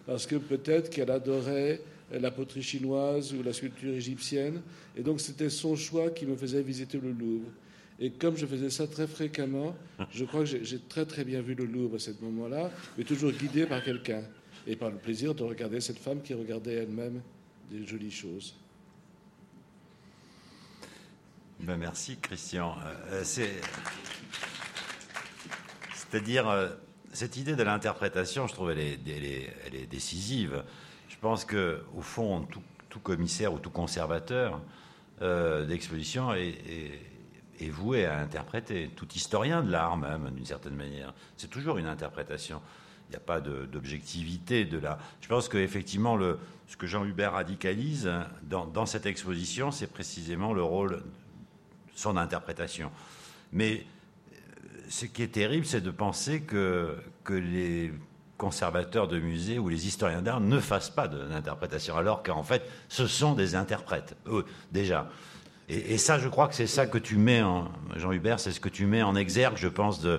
[0.07, 1.81] Parce que peut-être qu'elle adorait
[2.13, 4.61] la poterie chinoise ou la sculpture égyptienne.
[4.97, 7.49] Et donc c'était son choix qui me faisait visiter le Louvre.
[7.99, 9.77] Et comme je faisais ça très fréquemment,
[10.11, 13.33] je crois que j'ai très très bien vu le Louvre à ce moment-là, mais toujours
[13.33, 14.23] guidé par quelqu'un.
[14.67, 17.21] Et par le plaisir de regarder cette femme qui regardait elle-même
[17.71, 18.55] des jolies choses.
[21.61, 22.77] Ben merci Christian.
[23.11, 23.51] Euh, c'est...
[25.95, 26.69] C'est-à-dire, euh,
[27.13, 30.65] cette idée de l'interprétation, je trouve, elle est, décisive.
[31.09, 32.47] Je pense que, au fond,
[32.91, 34.61] tout, commissaire ou tout conservateur
[35.23, 36.51] euh, d'exposition est,
[37.71, 38.91] voué à interpréter.
[38.97, 42.61] Tout historien de l'art, même, d'une certaine manière, c'est toujours une interprétation.
[43.13, 44.99] Il n'y a pas d'objectivité de, là.
[45.21, 46.19] Je pense qu'effectivement,
[46.67, 48.11] ce que Jean Hubert radicalise
[48.43, 51.03] dans, cette exposition, c'est précisément le rôle,
[51.95, 52.91] son interprétation.
[53.53, 53.85] Mais
[54.89, 56.97] ce qui est terrible, c'est de penser que,
[57.29, 57.93] les
[58.39, 63.07] conservateurs de musées ou les historiens d'art ne fassent pas d'interprétation, alors qu'en fait, ce
[63.07, 65.11] sont des interprètes, eux, déjà.
[65.69, 68.61] Et, ça, je crois que c'est ça que tu mets en, Jean Hubert, c'est ce
[68.61, 70.19] que tu mets en exergue, je pense, de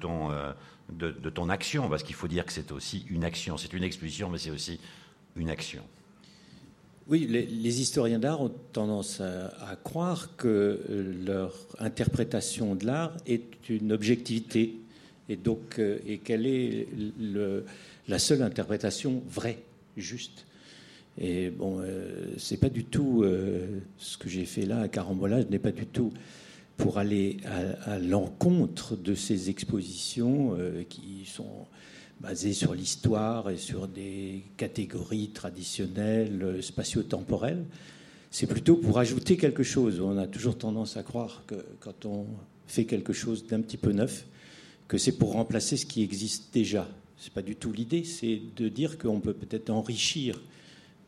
[0.00, 0.52] ton, euh,
[0.92, 3.56] de, ton action, parce qu'il faut dire que c'est aussi une action.
[3.56, 4.78] C'est une exposition, mais c'est aussi
[5.36, 5.82] une action.
[7.06, 13.68] Oui, les, historiens d'art ont tendance à, croire que euh, leur interprétation de l'art est
[13.68, 14.76] une objectivité
[15.28, 16.88] et donc euh, et quelle est
[18.08, 19.58] la seule interprétation vraie,
[19.98, 20.46] juste.
[21.18, 23.24] Et bon, euh, c'est pas du tout
[23.98, 25.42] ce que j'ai fait là à Carambola.
[25.42, 26.12] Je n'ai pas du tout
[26.76, 27.36] pour aller
[27.86, 30.56] à, l'encontre de ces expositions
[30.88, 31.66] qui sont
[32.20, 37.64] basé sur l'histoire et sur des catégories traditionnelles euh, spatio-temporelles.
[38.30, 40.00] C'est plutôt pour ajouter quelque chose.
[40.00, 42.26] On a toujours tendance à croire que quand on
[42.66, 44.26] fait quelque chose d'un petit peu neuf,
[44.88, 46.88] que c'est pour remplacer ce qui existe déjà.
[47.16, 50.42] Ce n'est pas du tout l'idée, c'est de dire qu'on peut peut-être enrichir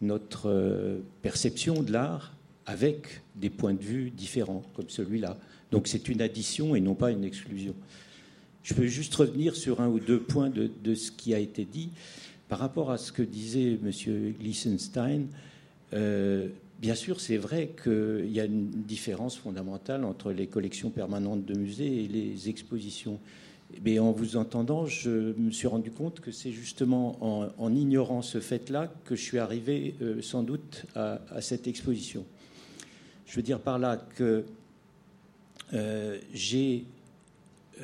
[0.00, 2.34] notre euh, perception de l'art
[2.66, 5.38] avec des points de vue différents, comme celui-là.
[5.70, 7.74] Donc c'est une addition et non pas une exclusion.
[8.62, 11.90] Je veux juste revenir sur un ou deux points de, ce qui a été dit
[12.48, 13.90] par rapport à ce que disait M.
[14.38, 15.26] Glissenstein.
[15.92, 16.48] Euh,
[16.80, 21.54] bien sûr, c'est vrai qu'il y a une différence fondamentale entre les collections permanentes de
[21.54, 23.20] musées et les expositions.
[23.84, 27.18] Mais en vous entendant, je me suis rendu compte que c'est justement
[27.58, 32.24] en, ignorant ce fait-là que je suis arrivé euh, sans doute à, cette exposition.
[33.26, 34.44] Je veux dire par là que
[35.74, 36.84] euh, j'ai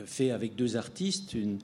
[0.06, 1.58] fait avec deux artistes une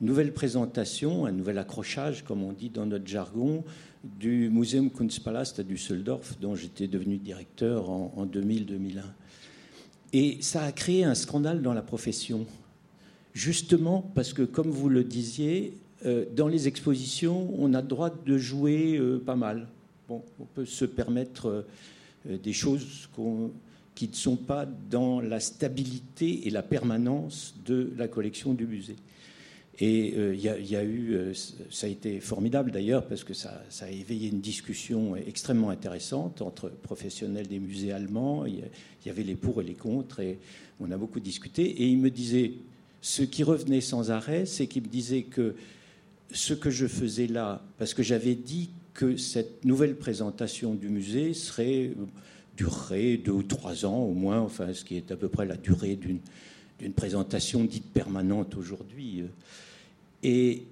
[0.00, 3.64] nouvelle présentation, un nouvel accrochage, comme on dit dans notre jargon,
[4.04, 9.00] du Museum Kunstpalast à Düsseldorf, dont j'étais devenu directeur en, 2000-2001.
[10.12, 12.46] Et ça a créé un scandale dans la profession,
[13.32, 18.10] justement parce que, comme vous le disiez, euh, dans les expositions, on a le droit
[18.10, 19.68] de jouer euh, pas mal.
[20.06, 21.64] Bon, on peut se permettre
[22.28, 23.50] euh, des choses qu'on
[23.94, 28.96] qui ne sont pas dans la stabilité et la permanence de la collection du musée.
[29.80, 31.32] Et euh, il y, a eu, euh,
[31.70, 36.68] ça a été formidable d'ailleurs, parce que ça, a éveillé une discussion extrêmement intéressante entre
[36.68, 38.46] professionnels des musées allemands.
[38.46, 38.62] Il
[39.04, 40.38] y, avait les pour et les contre, et
[40.78, 41.64] on a beaucoup discuté.
[41.64, 42.52] Et il me disait,
[43.00, 45.56] ce qui revenait sans arrêt, c'est qu'il me disait que
[46.30, 51.34] ce que je faisais là, parce que j'avais dit que cette nouvelle présentation du musée
[51.34, 51.90] serait
[52.56, 55.56] durerait deux ou trois ans au moins, enfin, ce qui est à peu près la
[55.56, 59.24] durée d'une présentation dite permanente aujourd'hui.
[60.22, 60.62] Et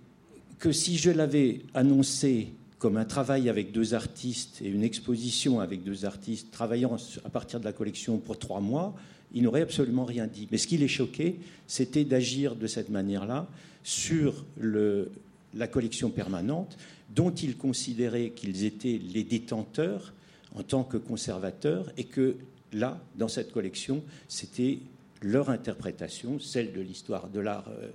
[0.59, 5.85] que si je l'avais annoncé comme un travail avec deux artistes et une exposition avec
[5.85, 8.95] deux artistes travaillant à partir de la collection pour trois mois,
[9.35, 10.49] il n'aurait absolument rien dit.
[10.51, 13.49] Mais ce qui les choquait, c'était d'agir de cette manière-là
[13.83, 15.11] sur le,
[15.55, 16.77] la collection permanente,
[17.15, 20.13] dont ils considéraient qu'ils étaient les détenteurs
[20.55, 22.37] en tant que conservateurs et que
[22.73, 24.79] là, dans cette collection, c'était
[25.23, 27.91] leur interprétation, celle de l'histoire de l'art euh,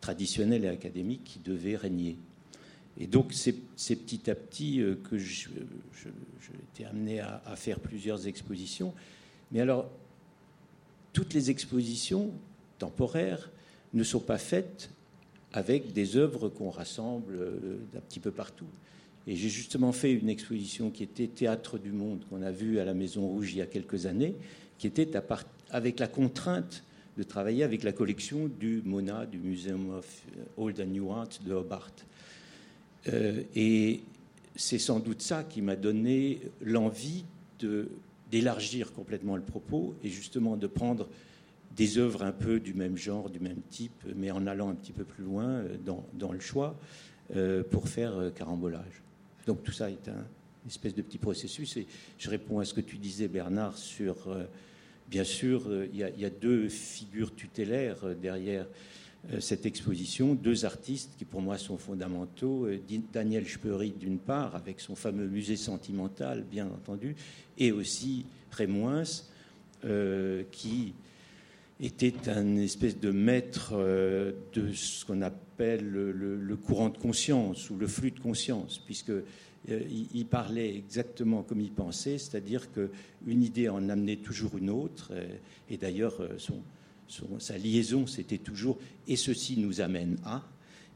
[0.00, 2.16] traditionnel et académique qui devait régner.
[2.98, 5.48] Et donc c'est petit à petit euh, que j'ai
[6.74, 8.92] été amené à, à, faire plusieurs expositions.
[9.50, 9.88] Mais alors,
[11.12, 12.30] toutes les expositions
[12.78, 13.50] temporaires
[13.94, 14.90] ne sont pas faites
[15.52, 18.66] avec des œuvres qu'on rassemble euh, d'un petit peu partout.
[19.26, 22.84] Et j'ai justement fait une exposition qui était Théâtre du Monde, qu'on a vu à
[22.84, 24.34] la Maison Rouge il y a quelques années,
[24.78, 25.08] qui était
[25.70, 26.82] avec la contrainte
[27.16, 30.22] de travailler avec la collection du MONA, du Museum of
[30.56, 31.92] Old and New Art de Hobart.
[33.12, 34.00] Euh, et
[34.56, 37.24] c'est sans doute ça qui m'a donné l'envie
[38.30, 41.08] d'élargir complètement le propos et justement de prendre
[41.76, 44.92] des œuvres un peu du même genre, du même type, mais en allant un petit
[44.92, 46.76] peu plus loin dans, dans le choix
[47.70, 49.02] pour faire carambolage.
[49.46, 50.24] Donc tout ça est un,
[50.64, 51.76] une espèce de petit processus.
[51.76, 51.86] Et
[52.18, 54.34] je réponds à ce que tu disais, Bernard, sur,
[55.08, 58.66] bien sûr, il y, a deux figures tutélaires derrière
[59.30, 62.66] euh, cette exposition, deux artistes qui pour moi sont fondamentaux.
[62.66, 62.80] Euh,
[63.12, 67.14] Daniel Speury d'une part, avec son fameux musée sentimental, bien entendu,
[67.56, 69.04] et aussi Rémoins,
[69.84, 70.94] euh, qui
[71.80, 73.74] était un espèce de maître
[74.52, 79.12] de ce qu'on appelle le, courant de conscience ou le flux de conscience, puisque
[79.68, 85.12] il parlait exactement comme il pensait, c'est-à-dire qu'une idée en amenait toujours une autre,
[85.68, 86.62] et d'ailleurs son,
[87.38, 90.42] sa liaison, c'était toujours et ceci nous amène à.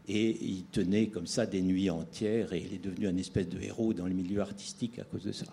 [0.08, 3.60] Et il tenait comme ça des nuits entières et il est devenu un espèce de
[3.60, 5.46] héros dans le milieu artistique à cause de ça.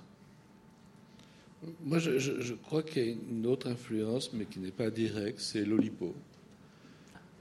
[1.83, 5.65] Moi, je, crois qu'il y a une autre influence, mais qui n'est pas directe, c'est
[5.65, 6.13] l'Olipo.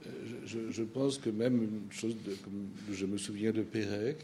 [0.05, 0.09] Euh,
[0.45, 4.17] je, pense que même une chose comme je me souviens de Pérec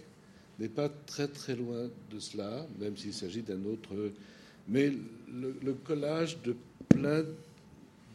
[0.60, 3.90] n'est pas très très loin de cela, même s'il s'agit d'un autre.
[4.68, 4.92] Mais
[5.32, 6.56] le, le, collage de
[6.90, 7.24] plein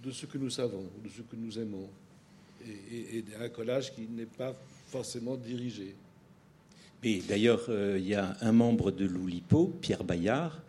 [0.03, 1.89] de ce que nous savons, de ce que nous aimons,
[2.67, 4.55] et, un collage qui n'est pas
[4.89, 5.95] forcément dirigé.
[7.03, 10.63] Et d'ailleurs, euh, il y a un membre de l'Oulipo, Pierre Bayard,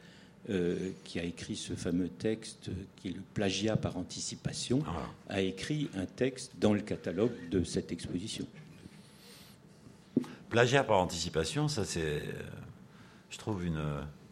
[0.49, 5.33] euh, qui a écrit ce fameux texte qui est le plagiat par anticipation, ah.
[5.33, 8.45] a écrit un texte dans le catalogue de cette exposition.
[10.49, 12.31] Plagiat par anticipation, ça c'est, euh,
[13.29, 13.81] je trouve une.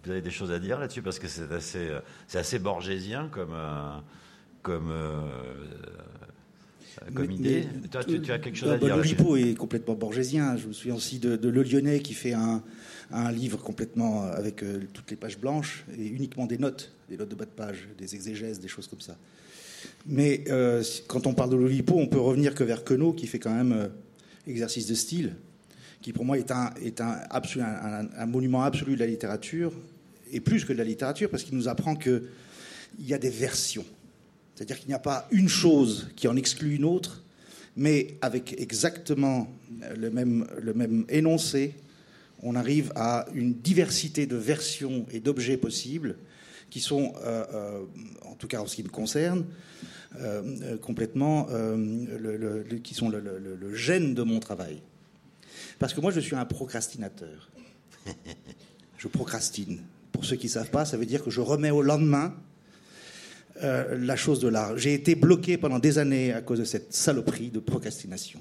[0.04, 1.90] Vous avez des choses à dire là-dessus parce que c'est assez,
[2.28, 3.56] c'est assez borgésien comme
[4.64, 5.28] comme, euh,
[7.14, 7.66] comme idée.
[7.92, 10.58] Toi, tu, as quelque chose à dire L'Oulipo est complètement borgésien.
[10.58, 12.64] Je me souviens aussi de, Le Lyonnais qui fait un,
[13.12, 17.30] un livre complètement avec euh, toutes les pages blanches et uniquement des notes, des notes
[17.30, 19.18] de bas de page, des exégèses, des choses comme ça.
[20.06, 23.40] Mais euh, quand on parle de l'Oulipo, on peut revenir que vers Queneau qui fait
[23.40, 23.90] quand même
[24.48, 25.36] exercice de style,
[26.02, 29.74] qui pour moi est un, est un, un, un, monument absolu de la littérature,
[30.32, 32.22] et plus que de la littérature, parce qu'il nous apprend qu'il
[33.00, 33.86] y a des versions.
[34.56, 37.24] C'est-à-dire qu'il n'y a pas une chose qui en exclut une autre,
[37.76, 39.48] mais avec exactement
[39.96, 41.74] le même, le même énoncé,
[42.44, 46.18] on arrive à une diversité de versions et d'objets possibles
[46.70, 47.82] qui sont, euh, euh,
[48.24, 49.46] en tout cas en ce qui me concerne,
[50.20, 54.82] euh, complètement, le, qui sont le, le, gène de mon travail.
[55.80, 57.50] Parce que moi, je suis un procrastinateur.
[58.98, 59.82] Je procrastine.
[60.14, 62.34] Pour ceux qui ne savent pas, ça veut dire que je remets au lendemain
[63.62, 64.78] euh, la chose de l'art.
[64.78, 68.40] J'ai été bloqué pendant des années à cause de cette saloperie de procrastination.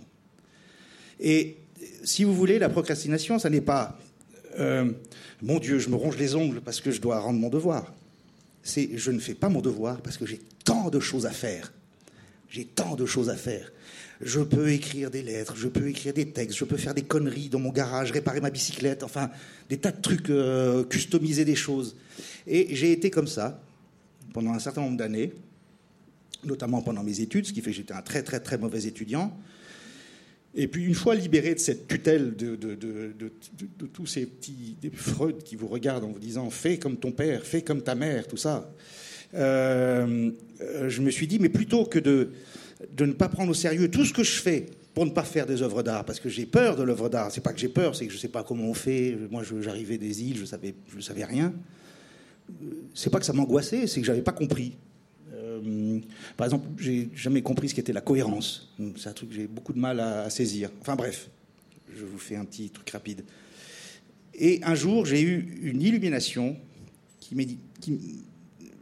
[1.20, 1.56] Et
[2.04, 3.98] si vous voulez, la procrastination, ça n'est pas
[4.58, 4.90] euh,
[5.40, 7.92] mon Dieu, je me ronge les ongles parce que je dois rendre mon devoir.
[8.62, 11.72] C'est je ne fais pas mon devoir parce que j'ai tant de choses à faire.
[12.48, 13.72] J'ai tant de choses à faire.
[14.20, 17.48] Je peux écrire des lettres, je peux écrire des textes, je peux faire des conneries
[17.48, 19.30] dans mon garage, réparer ma bicyclette, enfin
[19.68, 21.96] des tas de trucs, euh, customiser des choses.
[22.46, 23.60] Et j'ai été comme ça
[24.32, 25.32] pendant un certain nombre d'années,
[26.44, 29.36] notamment pendant mes études, ce qui fait que j'étais un très très très mauvais étudiant.
[30.54, 32.58] Et puis une fois libéré de cette tutelle de,
[33.92, 37.62] tous ces petits Freud qui vous regardent en vous disant fais comme ton père, fais
[37.62, 38.70] comme ta mère, tout ça,
[39.34, 40.30] euh,
[40.88, 42.32] je me suis dit mais plutôt que de,
[42.94, 45.46] de ne pas prendre au sérieux tout ce que je fais pour ne pas faire
[45.46, 47.32] des œuvres d'art, parce que j'ai peur de l'œuvre d'art.
[47.32, 49.16] C'est pas que j'ai peur, c'est que je sais pas comment on fait.
[49.30, 51.54] Moi, j'arrivais des îles, je savais, je savais rien
[52.94, 54.76] c'est pas que ça m'angoissait, c'est que j'avais pas compris.
[55.34, 56.00] Euh,
[56.36, 58.72] par exemple, j'ai jamais compris ce qu'était la cohérence.
[58.96, 60.70] C'est un truc que j'ai beaucoup de mal à, saisir.
[60.80, 61.28] Enfin bref,
[61.96, 63.24] je vous fais un petit truc rapide.
[64.34, 66.56] Et un jour, j'ai eu une illumination
[67.20, 67.58] qui dit,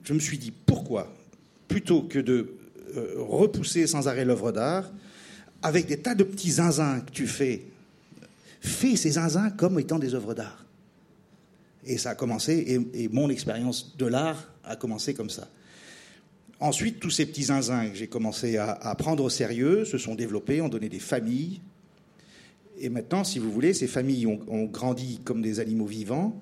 [0.04, 1.12] je me suis dit pourquoi,
[1.68, 2.54] plutôt que de
[2.96, 4.90] euh, repousser sans arrêt l'œuvre d'art,
[5.62, 7.62] avec des tas de petits zinzins que tu fais,
[8.60, 10.59] fais ces zinzins comme étant des œuvres d'art.
[11.84, 15.48] Et ça a commencé, et, mon expérience de l'art a commencé comme ça.
[16.58, 20.60] Ensuite, tous ces petits zinzins que j'ai commencé à, prendre au sérieux se sont développés,
[20.60, 21.62] ont donné des familles.
[22.78, 26.38] Et maintenant, si vous voulez, ces familles ont, grandi comme des animaux vivants,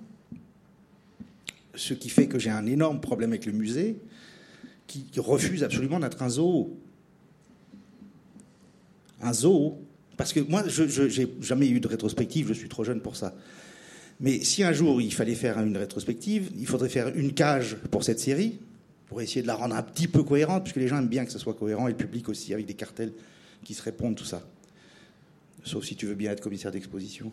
[1.75, 4.01] ce qui fait que j'ai un énorme problème avec le musée,
[4.89, 6.77] qui, refuse absolument d'être un zoo.
[9.21, 9.79] Un zoo.
[10.17, 13.37] Parce que moi, je n'ai jamais eu de rétrospective, je suis trop jeune pour ça.
[14.21, 18.03] Mais si un jour il fallait faire une rétrospective, il faudrait faire une cage pour
[18.03, 18.59] cette série,
[19.07, 21.33] pour essayer de la rendre un petit peu cohérente, puisque les gens aiment bien que
[21.33, 23.13] ce soit cohérent, et le public aussi, avec des cartels
[23.65, 24.43] qui se répondent, tout ça.
[25.65, 27.33] Sauf si tu veux bien être commissaire d'exposition.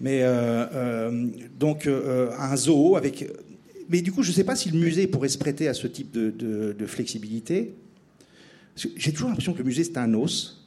[0.00, 1.26] Mais euh, euh,
[1.58, 3.28] donc euh, un zoo avec.
[3.88, 5.86] Mais du coup, je ne sais pas si le musée pourrait se prêter à ce
[5.86, 7.74] type de, flexibilité.
[8.76, 10.66] J'ai toujours l'impression que le musée, c'est un os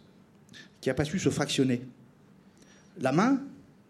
[0.79, 1.81] qui n'a pas su se fractionner.
[3.01, 3.41] La main,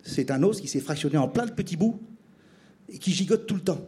[0.07, 1.99] c'est un os qui s'est fractionné en plein de petits bouts
[2.89, 3.87] et qui gigote tout le temps.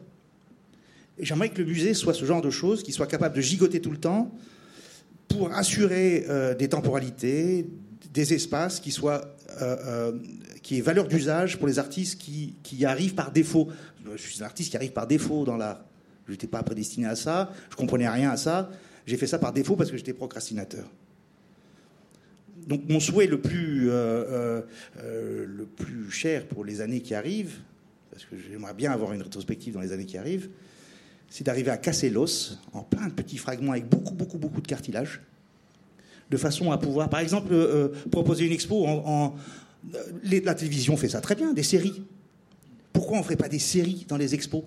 [1.18, 3.82] Et j'aimerais que le musée soit ce genre de choses, qui soit capable de gigoter
[3.82, 4.32] tout le temps
[5.28, 7.68] pour assurer euh, des temporalités,
[8.14, 10.12] des espaces qui soient euh, euh,
[10.64, 13.70] qui aient valeur d'usage pour les artistes qui, qui, arrivent par défaut.
[14.16, 15.84] Je suis un artiste qui arrive par défaut dans l'art.
[16.28, 18.70] Je n'étais pas prédestiné à ça, je comprenais rien à ça.
[19.06, 20.86] J'ai fait ça par défaut parce que j'étais procrastinateur.
[22.68, 24.62] Donc mon souhait le plus, euh,
[24.98, 27.58] le plus cher pour les années qui arrivent,
[28.12, 30.50] parce que j'aimerais bien avoir une rétrospective dans les années qui arrivent,
[31.30, 34.68] c'est d'arriver à casser l'os en plein de petits fragments avec beaucoup, beaucoup, beaucoup de
[34.68, 35.22] cartilage,
[36.30, 37.56] de façon à pouvoir, par exemple,
[38.12, 39.36] proposer une expo en,
[40.24, 42.04] la télévision fait ça très bien, des séries.
[42.94, 44.64] Pourquoi on ne ferait pas des séries dans les expos?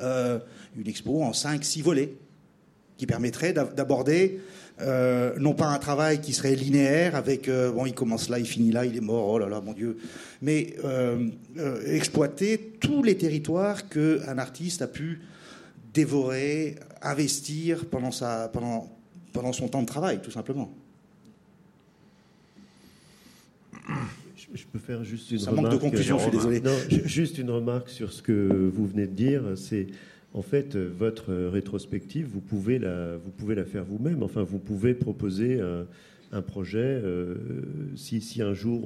[0.00, 0.38] Euh,
[0.76, 2.14] Une expo en 5-6 volets
[2.96, 4.40] qui permettrait d'aborder
[4.80, 8.46] euh, non pas un travail qui serait linéaire avec euh, bon il commence là, il
[8.46, 9.98] finit là, il est mort, oh là là mon Dieu,
[10.42, 10.74] mais
[11.86, 15.20] exploiter tous les territoires qu'un artiste a pu
[15.92, 18.88] dévorer, investir pendant, sa, pendant,
[19.32, 20.70] pendant son temps de travail, tout simplement.
[24.54, 25.74] Je peux faire juste une remarque.
[25.74, 26.62] de conclusion, je suis désolé.
[27.04, 29.42] juste une remarque sur ce que vous venez de dire.
[29.56, 29.88] C'est
[30.34, 34.22] en fait votre rétrospective, vous pouvez la, vous pouvez la faire vous-même.
[34.22, 35.60] Enfin, vous pouvez proposer
[36.32, 36.78] un, projet.
[36.78, 37.36] Euh,
[37.96, 38.84] si, si, un jour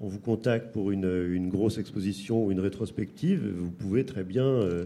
[0.00, 4.84] on, vous contacte pour une, grosse exposition ou une rétrospective, vous pouvez très bien euh,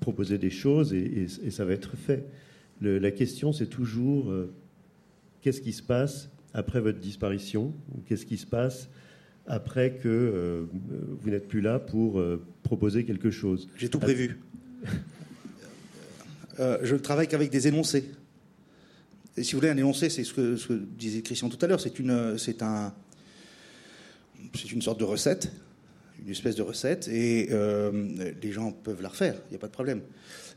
[0.00, 2.24] proposer des choses et, ça va être fait.
[2.80, 4.50] la question, c'est toujours euh,
[5.42, 7.72] qu'est-ce qui se passe après votre disparition?
[8.06, 8.88] Qu'est-ce qui se passe
[9.46, 10.64] après que euh,
[11.22, 14.38] vous n'êtes plus là pour euh, proposer quelque chose J'ai tout prévu.
[16.58, 18.06] Euh, je ne travaille qu'avec des énoncés.
[19.36, 21.68] Et si vous voulez, un énoncé, c'est ce que, ce que, disait Christian tout à
[21.68, 22.94] l'heure, c'est une, c'est un,
[24.54, 25.52] c'est une sorte de recette,
[26.24, 27.50] une espèce de recette, et
[28.40, 30.00] les gens peuvent la refaire, il n'y a pas de problème.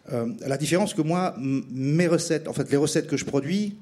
[0.09, 3.75] la différence que moi, mes recettes, en fait, les recettes que je produis,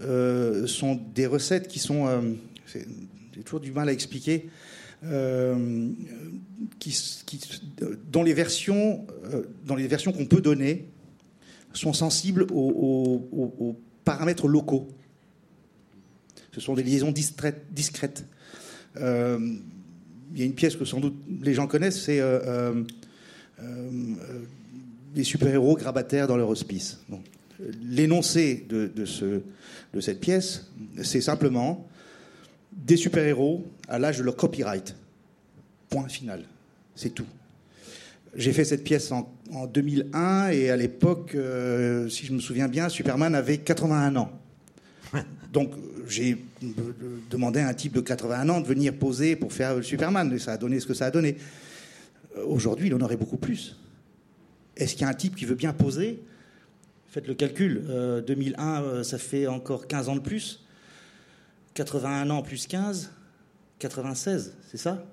[0.00, 2.36] sont des recettes qui sont.
[3.34, 4.48] Euh, j'ai toujours du mal à expliquer.
[5.04, 5.90] Euh,
[6.78, 6.96] qui,
[8.24, 9.06] les versions,
[9.66, 10.88] dans les versions qu'on peut donner,
[11.74, 14.88] sont sensibles aux, paramètres locaux.
[16.52, 17.66] Ce sont des liaisons discrètes.
[17.70, 18.24] discrètes.
[18.96, 19.02] il
[20.36, 22.22] y a une pièce que sans doute les gens connaissent, c'est
[25.14, 27.00] les super-héros grabataires dans leur hospice.
[27.82, 30.70] L'énoncé de cette pièce,
[31.02, 31.88] c'est simplement
[32.76, 34.94] des super-héros à l'âge de leur copyright.
[35.88, 36.42] Point final.
[36.94, 37.26] C'est tout.
[38.36, 39.30] J'ai fait cette pièce en,
[39.72, 44.32] 2001 et à l'époque, euh, si je me souviens bien, Superman avait 81 ans.
[45.52, 45.72] Donc
[46.08, 46.38] j'ai
[47.30, 50.54] demandé à un type de 81 ans de venir poser pour faire Superman et ça
[50.54, 51.36] a donné ce que ça a donné.
[52.44, 53.76] Aujourd'hui, il en aurait beaucoup plus.
[54.76, 56.20] Est-ce qu'il y a un type qui veut bien poser?
[57.06, 57.84] Faites le calcul.
[58.26, 60.63] 2001, euh, euh, ça fait encore 15 ans de plus.
[61.74, 63.10] 81 ans plus 15,
[63.78, 65.04] 96, c'est ça?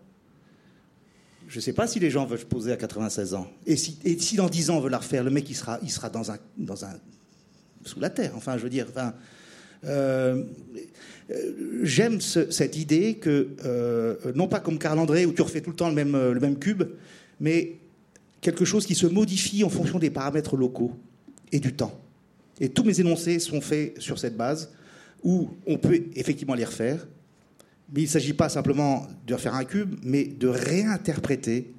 [1.47, 3.51] Je ne sais pas si les gens veulent poser à 96 ans.
[3.66, 5.80] Et si, et si dans 10 ans on veut la refaire, le mec il sera,
[5.82, 6.93] il sera dans un, dans un,
[7.84, 8.32] sous la terre.
[8.36, 8.88] Enfin, je veux dire.
[8.89, 9.14] Enfin,
[9.86, 10.43] euh,
[11.84, 13.49] J'aime cette idée que,
[14.36, 15.95] non pas comme Carl André où tu refais tout le temps le
[16.39, 16.84] même cube,
[17.39, 17.78] mais
[18.41, 20.93] quelque chose qui se modifie en fonction des paramètres locaux
[21.51, 21.97] et du temps.
[22.59, 24.72] Et tous mes énoncés sont faits sur cette base
[25.24, 27.07] où on peut effectivement les refaire,
[27.93, 31.74] mais il ne s'agit pas simplement de refaire un cube, mais de réinterpréter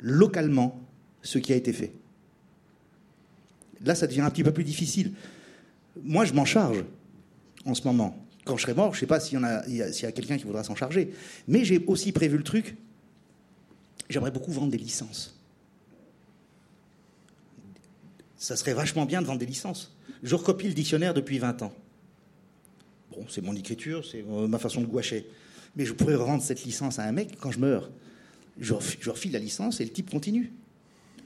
[0.00, 0.80] localement
[1.22, 1.92] ce qui a été fait.
[3.84, 5.12] Là, ça devient un petit peu plus difficile.
[6.02, 6.84] Moi, je m'en charge
[7.64, 8.16] en ce moment.
[8.44, 10.64] Quand je serai mort, je ne sais pas s'il y, a, a quelqu'un qui voudra
[10.64, 11.12] s'en charger.
[11.48, 12.76] Mais j'ai aussi prévu le truc.
[14.08, 15.36] J'aimerais beaucoup vendre des licences
[18.46, 19.94] ça serait vachement bien de vendre des licences.
[20.22, 21.72] Je recopie le dictionnaire depuis 20 ans.
[23.28, 25.26] C'est mon écriture, c'est euh, ma façon de gouacher.
[25.76, 27.90] Mais je pourrais revendre cette licence à un mec quand je meurs.
[28.58, 28.74] Je,
[29.08, 30.52] refile la licence et le type continue.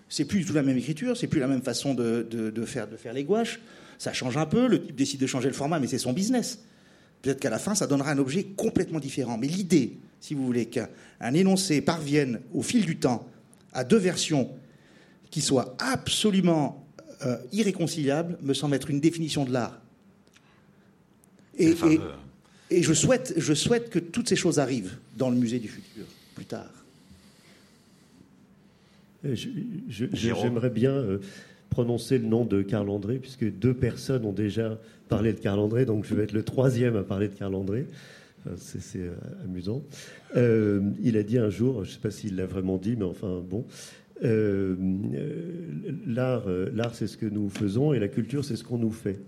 [0.08, 2.26] C'est plus tout la même écriture, c'est plus la même façon de,
[2.66, 3.60] faire, de faire les gouaches.
[3.98, 6.58] Ça change un peu, le type décide de changer le format, mais c'est son business.
[7.22, 9.38] Peut-être qu'à la fin, ça donnera un objet complètement différent.
[9.38, 10.88] Mais l'idée, si vous voulez, qu'un
[11.34, 13.28] énoncé parvienne au fil du temps
[13.72, 14.50] à deux versions
[15.30, 16.84] qui soient absolument
[17.24, 19.80] euh, irréconciliable me semble être une définition de l'art.
[21.60, 21.76] Et,
[22.70, 26.04] et, je, souhaite, je souhaite que toutes ces choses arrivent dans le musée du futur,
[26.34, 26.70] plus tard.
[29.26, 29.34] Euh,
[29.88, 31.18] j'aimerais bien, euh,
[31.70, 35.86] prononcer le nom de Carl André, puisque deux personnes ont déjà parlé de Carl André,
[35.86, 37.86] donc je vais être le troisième à parler de Carl André.
[38.56, 39.82] c'est euh, amusant.
[40.36, 43.04] Euh, il a dit un jour, je ne sais pas s'il l'a vraiment dit, mais
[43.04, 43.64] enfin bon,
[44.24, 44.74] euh,
[46.06, 46.44] l'art,
[46.74, 49.18] l'art c'est ce que nous faisons et la culture c'est ce qu'on nous fait.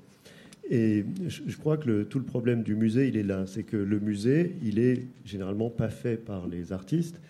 [0.70, 3.46] Et je, crois que tout le problème du musée, il est là.
[3.46, 7.20] C'est que le musée, il est généralement pas fait par les artistes.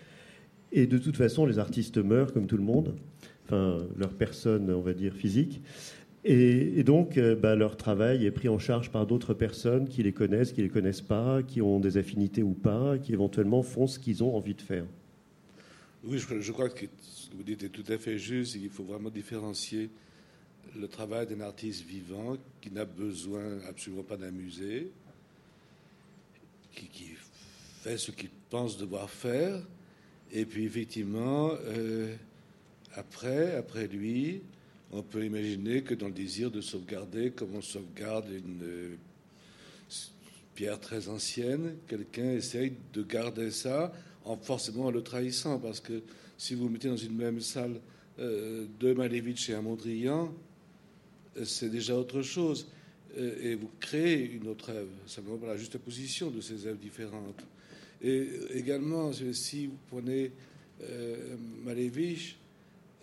[0.70, 2.94] Et de toute façon, les artistes meurent comme tout le monde
[3.96, 5.60] leur personne, on va dire, physique.
[6.24, 10.12] Et, donc, euh, bah, leur travail est pris en charge par d'autres personnes qui les
[10.12, 13.98] connaissent, qui les connaissent pas, qui ont des affinités ou pas, qui éventuellement font ce
[13.98, 14.84] qu'ils ont envie de faire.
[16.04, 18.54] Oui, je, crois que ce que vous dites est tout à fait juste.
[18.54, 19.90] Il faut vraiment différencier
[20.76, 24.90] le travail d'un artiste vivant qui n'a besoin absolument pas d'un musée,
[26.74, 27.14] qui,
[27.82, 29.60] fait ce qu'il pense devoir faire,
[30.32, 32.14] et puis effectivement, euh,
[32.94, 34.42] après, après lui,
[34.92, 38.96] on peut imaginer que dans le désir de sauvegarder, comme on sauvegarde une euh,
[40.54, 43.92] pierre très ancienne, quelqu'un essaye de garder ça
[44.24, 45.58] en forcément en le trahissant.
[45.58, 46.02] Parce que
[46.36, 47.80] si vous mettez dans une même salle
[48.18, 50.32] euh, deux Malevich et un Mondrian,
[51.44, 52.66] c'est déjà autre chose.
[53.16, 57.42] et vous créez une autre œuvre, simplement par la juste position de ces œuvres différentes.
[58.02, 60.32] Et également, si vous prenez
[61.64, 62.36] Malevich,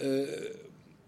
[0.01, 0.49] euh,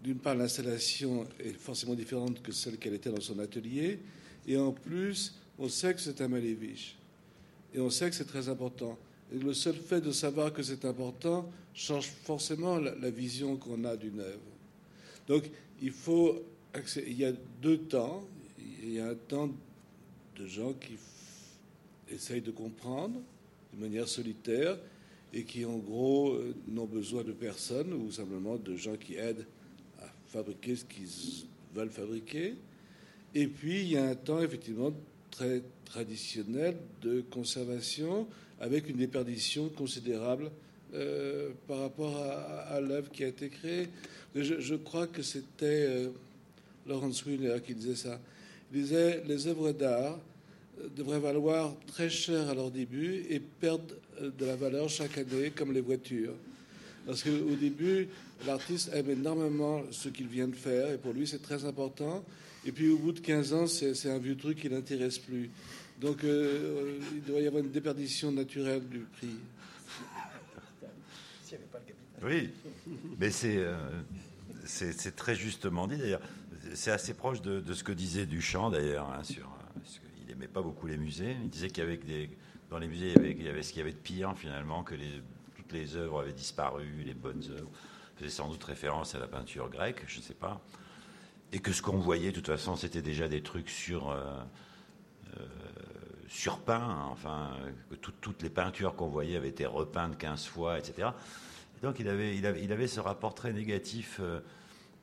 [0.02, 4.00] d'une part, l'installation est forcément différente que celle qu'elle était dans son atelier,
[4.46, 6.96] et en plus, on sait que c'est un Malevich,
[7.72, 8.98] et on sait que c'est très important.
[9.32, 13.96] Et le seul fait de savoir que c'est important change forcément la, vision qu'on a
[13.96, 14.40] d'une œuvre.
[15.28, 15.44] Donc,
[15.80, 16.42] il faut.
[17.06, 18.24] Il y a deux temps.
[18.82, 19.50] Il y a un temps
[20.36, 20.94] de gens qui
[22.10, 23.20] essayent de comprendre
[23.74, 24.76] de manière solitaire,
[25.32, 29.46] et qui en gros euh, n'ont besoin de personne ou simplement de gens qui aident
[30.00, 32.54] à fabriquer ce qu'ils veulent fabriquer.
[33.34, 34.92] Et puis il y a un temps effectivement
[35.30, 38.26] très traditionnel de conservation
[38.60, 40.50] avec une déperdition considérable
[40.92, 43.88] euh, par rapport à, l'œuvre qui a été créée.
[44.34, 46.08] Je, crois que c'était euh,
[46.86, 48.20] Laurence Wiener qui disait ça.
[48.72, 50.18] Il disait les œuvres d'art
[50.96, 55.72] devraient valoir très cher à leur début et perdre de la valeur chaque année, comme
[55.72, 56.34] les voitures.
[57.06, 58.08] Parce qu'au début,
[58.46, 62.24] l'artiste aime énormément ce qu'il vient de faire, et pour lui, c'est très important.
[62.64, 65.50] Et puis, au bout de 15 ans, c'est un vieux truc qui l'intéresse plus.
[66.00, 69.36] Donc, euh, il doit y avoir une déperdition naturelle du prix.
[72.24, 72.50] Oui,
[73.18, 73.74] mais euh,
[74.64, 76.20] c'est très justement dit d'ailleurs.
[76.74, 80.62] C'est assez proche de, ce que disait Duchamp d'ailleurs, hein, sur, parce qu'il n'aimait pas
[80.62, 81.36] beaucoup les musées.
[81.42, 82.30] Il disait qu'avec des
[82.72, 84.94] dans les musées, il y avait, ce qu'il y avait de pire finalement, que
[85.54, 87.70] toutes les œuvres avaient disparu, les bonnes œuvres.
[88.16, 90.62] faisait sans doute référence à la peinture grecque, je ne sais pas.
[91.52, 94.22] Et que ce qu'on voyait, de toute façon, c'était déjà des trucs sur, euh,
[95.36, 95.46] euh
[96.28, 97.08] surpeints.
[97.10, 97.50] enfin,
[97.90, 101.08] que toutes les peintures qu'on voyait avaient été repeintes 15 fois, etc.
[101.82, 104.40] donc il avait, il avait, il avait ce rapport très négatif euh,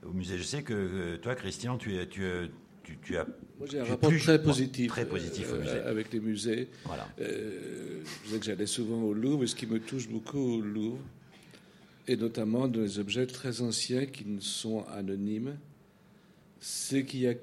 [0.06, 0.38] au musée.
[0.38, 2.24] Je sais que euh, toi, Christian, tu, tu,
[3.04, 3.26] tu, as.
[3.58, 6.70] Moi, j'ai un rapport très positif, très positif euh, avec les musées.
[6.86, 7.08] Voilà.
[7.20, 10.62] Euh, je sais que j'allais souvent au Louvre, et ce qui me touche beaucoup au
[10.62, 11.04] Louvre,
[12.08, 15.58] et notamment dans les objets très anciens qui ne sont anonymes,
[16.60, 17.34] c'est qu'il y a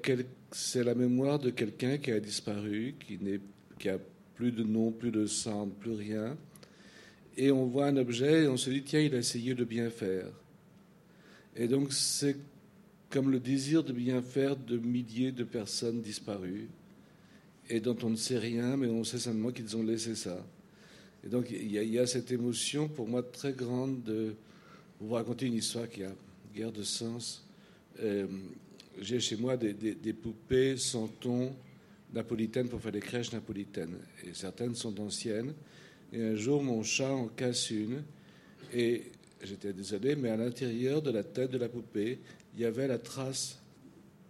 [0.51, 3.39] c'est la mémoire de quelqu'un qui a disparu, qui n'est,
[3.79, 3.97] qui a
[4.35, 6.37] plus de nom, plus de sang, plus rien.
[7.35, 9.89] Et on voit un objet et on se dit tiens, il a essayé de bien
[9.89, 10.25] faire.
[11.57, 12.37] Et donc c'est
[13.09, 16.67] comme le désir de bien faire de milliers de personnes disparues
[17.69, 20.45] et dont on ne sait rien, mais on sait simplement qu'ils ont laissé ça.
[21.25, 24.35] Et donc il y, a, cette émotion pour moi très grande de
[24.99, 26.11] vous raconter une histoire qui a
[26.55, 27.45] guère de sens.
[28.01, 28.27] Euh,
[28.99, 31.53] j'ai chez moi des, poupées sans ton
[32.13, 33.97] napolitaines pour faire des crèches napolitaines.
[34.25, 35.53] Et certaines sont anciennes.
[36.13, 38.03] Et un jour, mon chat en casse une.
[38.73, 39.03] Et
[39.43, 42.19] j'étais désolé, mais à l'intérieur de la tête de la poupée,
[42.55, 43.59] il y avait la trace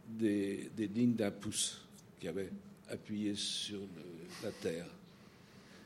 [0.07, 1.81] des, lignes d'un pouce
[2.19, 2.49] qui avait
[2.89, 3.79] appuyé sur
[4.43, 4.87] la terre.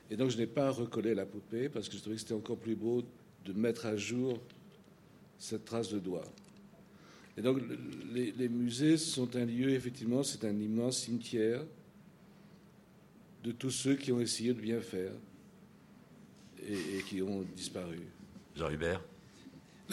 [0.09, 2.57] Et donc je n'ai pas recollé la poupée parce que je trouvais que c'était encore
[2.57, 3.03] plus beau
[3.45, 4.39] de mettre à jour
[5.39, 6.26] cette trace de doigt.
[7.38, 7.61] Et donc
[8.11, 11.63] les, musées sont un lieu, effectivement, c'est un immense cimetière
[13.43, 15.13] de tous ceux qui ont essayé de bien faire
[16.67, 18.01] et, et qui ont disparu.
[18.55, 19.01] Jean Hubert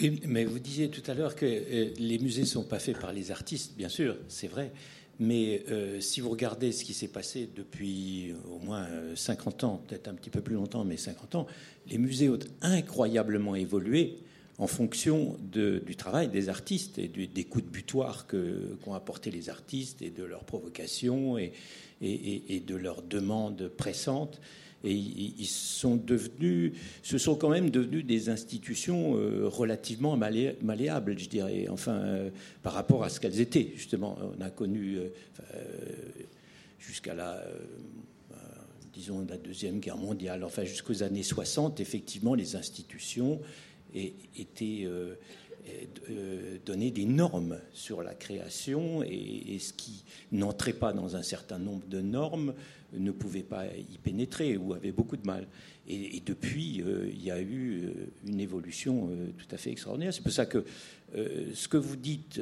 [0.01, 2.99] oui, mais vous disiez tout à l'heure que euh, les musées ne sont pas faits
[2.99, 4.73] par les artistes, bien sûr, c'est vrai.
[5.21, 8.87] Mais euh, si vous regardez ce qui s'est passé depuis au moins
[9.17, 11.47] 50 euh, ans, peut-être un petit peu plus longtemps, mais 50 ans,
[11.89, 14.19] les musées ont incroyablement évolué
[14.59, 20.03] en fonction du travail des artistes et des coups de butoir qu'ont apporté les artistes
[20.03, 21.53] et de leurs provocations et,
[22.01, 24.41] de leurs demandes pressantes.
[24.85, 26.73] Et ils sont devenus,
[27.03, 32.31] ce sont quand même devenus des institutions euh, relativement malléables, je dirais, enfin, euh,
[32.63, 34.17] par rapport à ce qu'elles étaient, justement.
[34.39, 35.09] On a connu, euh,
[36.79, 37.43] jusqu'à la
[38.93, 43.41] disons, la Deuxième Guerre mondiale, enfin jusqu'aux années 60, effectivement, les institutions
[43.95, 44.89] étaient
[46.11, 51.59] euh, données des normes sur la création et, ce qui n'entrait pas dans un certain
[51.59, 52.55] nombre de normes
[52.93, 55.47] ne pouvait pas y pénétrer ou avait beaucoup de mal.
[55.87, 57.89] Et, depuis, euh, il y a eu
[58.27, 60.13] une évolution tout à fait extraordinaire.
[60.13, 60.65] C'est pour ça que
[61.15, 62.41] ce que vous dites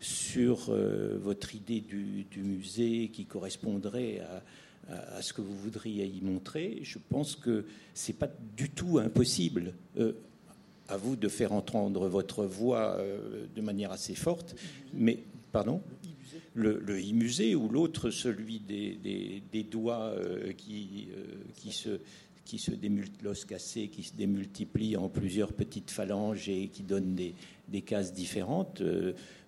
[0.00, 0.72] sur
[1.20, 6.98] votre idée du, musée qui correspondrait à, à ce que vous voudriez y montrer, je
[7.08, 7.64] pense que
[7.94, 9.74] c'est pas du tout impossible.
[10.90, 14.54] Euh, à vous de faire entendre votre voix euh, de manière assez forte,
[14.92, 15.18] mais
[15.52, 15.80] pardon?
[16.52, 21.08] Le, le e-musée ou l'autre, celui des, des, doigts euh, qui,
[21.54, 22.00] qui se
[22.44, 22.72] qui se
[23.46, 27.34] cassé, qui se démultiplie en plusieurs petites phalanges et qui donne des,
[27.68, 28.82] des cases différentes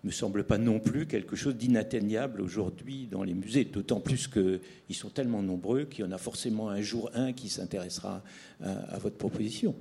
[0.07, 4.61] me semble pas non plus quelque chose d'inatteignable aujourd'hui dans les musées, d'autant plus qu'ils
[4.95, 8.23] sont tellement nombreux qu'il y en a forcément un jour un qui s'intéressera
[8.63, 9.75] à, votre proposition.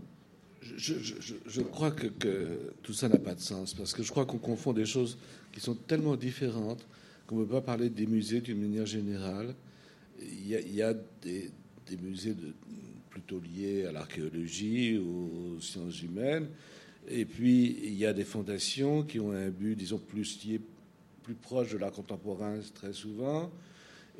[0.77, 2.07] Je, crois que,
[2.81, 5.17] tout ça n'a pas de sens, parce que je crois qu'on confond des choses
[5.51, 6.85] qui sont tellement différentes
[7.27, 9.55] qu'on ne peut pas parler des musées d'une manière générale.
[10.21, 11.51] Il y a, des,
[12.01, 12.35] musées
[13.09, 16.47] plutôt liés à l'archéologie, aux sciences humaines,
[17.07, 20.59] et puis, il y a des fondations qui ont un but, disons, plus lié,
[21.23, 23.51] plus proche de l'art contemporain, très souvent.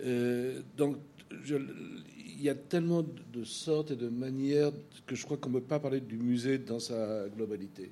[0.03, 0.97] Euh, donc,
[1.31, 4.71] il y a tellement de sortes et de manières
[5.05, 7.91] que je crois qu'on ne peut pas parler du musée dans sa globalité.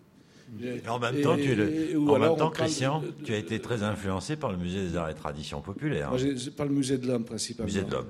[0.87, 4.57] en même temps, tu en même temps Christian, tu as été très influencé par le
[4.57, 6.09] musée des arts et traditions populaires.
[6.09, 6.19] Moi,
[6.55, 7.71] par le musée de l'homme, principalement.
[7.71, 8.07] Musée de l'homme,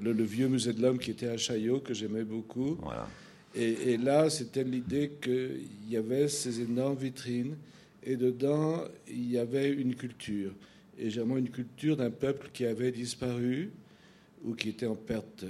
[0.00, 2.76] le, le, vieux musée de l'homme qui était à Chaillot, que j'aimais beaucoup.
[2.80, 3.08] Voilà.
[3.54, 7.56] Et, là, c'était l'idée qu'il y avait ces énormes vitrines
[8.02, 10.52] et dedans, il y avait une culture.
[10.96, 13.72] Et généralement une culture d'un peuple qui avait disparu
[14.44, 15.44] ou qui était en perte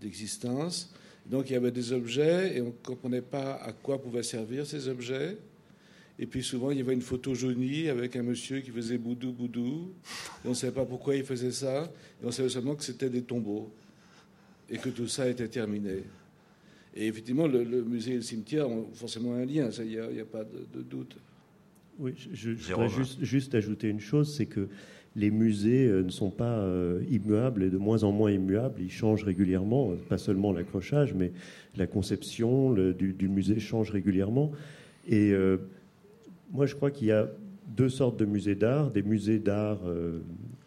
[0.00, 0.92] d'existence.
[1.26, 4.66] Donc il y avait des objets et on ne comprenait pas à quoi pouvaient servir
[4.66, 5.36] ces objets.
[6.18, 9.32] Et puis souvent, il y avait une photo jaunie avec un monsieur qui faisait boudou
[9.32, 9.92] boudou.
[10.44, 11.90] Et on ne savait pas pourquoi il faisait ça.
[12.22, 13.70] Et on savait seulement que c'était des tombeaux
[14.70, 16.04] et que tout ça était terminé.
[16.94, 20.44] Et effectivement, le, musée et le cimetière ont forcément un lien, il n'y a, pas
[20.44, 21.18] de, doute.
[21.98, 22.88] Oui, je, voudrais
[23.20, 24.68] juste, ajouter une chose, c'est que
[25.16, 28.80] les musées euh, ne sont pas euh, immuables et de moins en moins immuables.
[28.80, 31.32] Ils changent régulièrement, pas seulement l'accrochage, mais
[31.76, 34.52] la conception du, musée change régulièrement.
[35.08, 35.56] Et euh,
[36.52, 37.28] moi, je crois qu'il y a
[37.66, 38.90] deux sortes de musées d'art.
[38.90, 39.80] Des musées d'art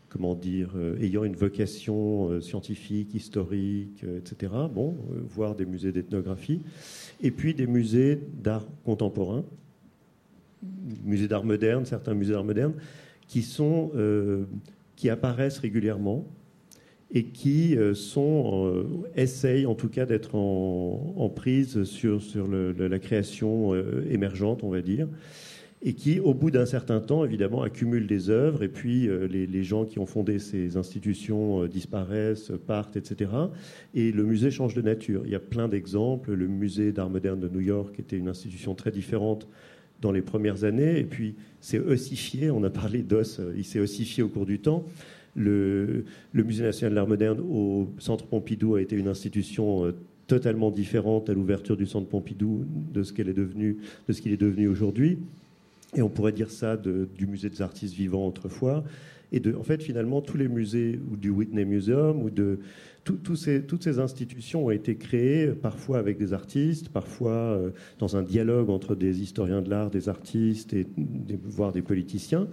[0.10, 4.52] comment dire, ayant une vocation scientifique, historique, etc.
[4.74, 4.98] Bon,
[5.30, 6.62] voire des musées d'ethnographie.
[7.22, 9.46] Et puis des musées d'art contemporain,
[11.06, 12.74] musées d'art moderne, certains musées d'art moderne,
[13.30, 13.92] qui, sont,
[14.98, 16.28] qui apparaissent régulièrement
[17.12, 23.74] et qui sont, essayent en tout cas d'être en, prise sur, sur la création
[24.10, 25.08] émergente, on va dire
[25.82, 29.64] et qui, au bout d'un certain temps, évidemment, accumulent des œuvres, et puis euh, les,
[29.64, 33.32] gens qui ont fondé ces institutions euh, disparaissent, partent, etc.
[33.94, 35.22] Et le musée change de nature.
[35.26, 36.34] Il y a plein d'exemples.
[36.34, 39.48] Le musée d'art moderne de New York était une institution très différente
[40.02, 44.24] dans les premières années, et puis c'est ossifié, on a parlé d'os, il s'est ossifié
[44.24, 44.86] au cours du temps.
[45.36, 49.96] Le, Musée national de l'art moderne au Centre Pompidou a été une institution euh,
[50.28, 53.78] totalement différente à l'ouverture du Centre Pompidou de ce qu'elle est devenue,
[54.08, 55.18] de ce qu'il est devenu aujourd'hui.
[55.96, 58.84] Et on pourrait dire ça du musée des artistes vivants autrefois.
[59.32, 62.60] Et en fait, finalement, tous les musées, ou du Whitney Museum, ou de
[63.04, 68.70] toutes ces institutions ont été créées parfois avec des artistes, parfois euh, dans un dialogue
[68.70, 70.86] entre des historiens de l'art, des artistes, et
[71.44, 72.48] voire des politiciens.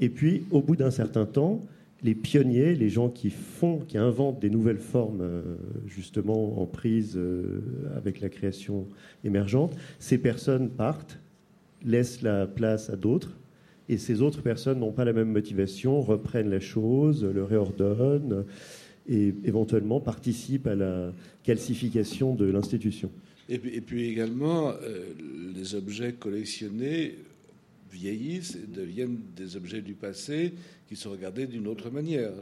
[0.00, 1.60] Et puis, au bout d'un certain temps,
[2.02, 5.42] les pionniers, les gens qui font, qui inventent des nouvelles formes, euh,
[5.86, 7.62] justement en prise euh,
[7.96, 8.86] avec la création
[9.24, 11.18] émergente, ces personnes partent
[11.84, 13.36] laisse la place à d'autres.
[13.88, 18.44] Et ces autres personnes n'ont pas la même motivation, reprennent la chose, le réordonnent
[19.08, 21.12] et éventuellement participent à la
[21.44, 23.10] calcification de l'institution.
[23.48, 25.04] Et puis, également, euh,
[25.54, 27.14] les objets collectionnés
[27.92, 30.52] vieillissent et deviennent des objets du passé
[30.88, 32.32] qui sont regardés d'une autre manière.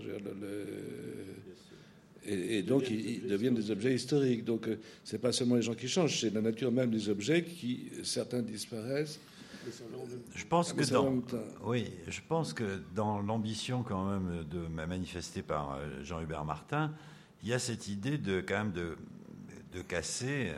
[2.26, 4.44] Et, donc, ils, deviennent des objets historiques.
[4.44, 7.44] Donc, euh, c'est pas seulement les gens qui changent, c'est la nature même des objets
[7.44, 9.20] qui, certains disparaissent.
[10.34, 11.22] Je pense que dans,
[11.62, 16.92] oui, je pense que dans l'ambition quand même de manifestée par euh, Jean-Hubert Martin,
[17.42, 18.96] il y a cette idée de quand même de,
[19.72, 20.52] de casser,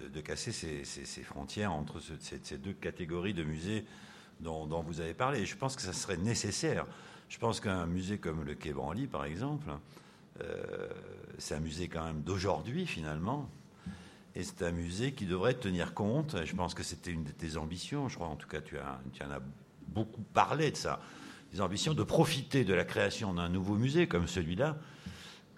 [0.00, 3.84] de, casser ces, ces, frontières entre ces, deux catégories de musées
[4.40, 5.46] dont, dont, vous avez parlé.
[5.46, 6.86] Je pense que ça serait nécessaire.
[7.28, 9.70] Je pense qu'un musée comme le Quai Branly, par exemple,
[10.40, 10.88] euh,
[11.38, 13.48] c'est un musée quand même d'aujourd'hui finalement.
[14.34, 17.56] Et c'est un musée qui devrait tenir compte, je pense que c'était une de tes
[17.56, 19.40] ambitions, je crois en tout cas tu, en as
[19.88, 21.00] beaucoup parlé de ça,
[21.52, 24.76] des ambitions de profiter de la création d'un nouveau musée comme celui-là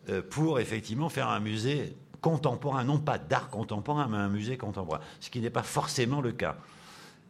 [0.08, 5.00] euh, pour effectivement faire un musée contemporain, non pas d'art contemporain, mais un musée contemporain,
[5.20, 6.56] ce qui n'est pas forcément le cas.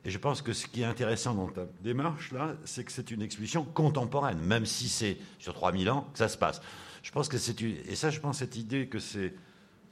[0.05, 3.11] Et je pense que ce qui est intéressant dans ta démarche, là, c'est que c'est
[3.11, 6.63] une exposition contemporaine, même si c'est sur 3000 ans que ça se passe.
[7.03, 7.77] Je pense que c'est une...
[7.87, 9.35] Et ça, je pense, cette idée que c'est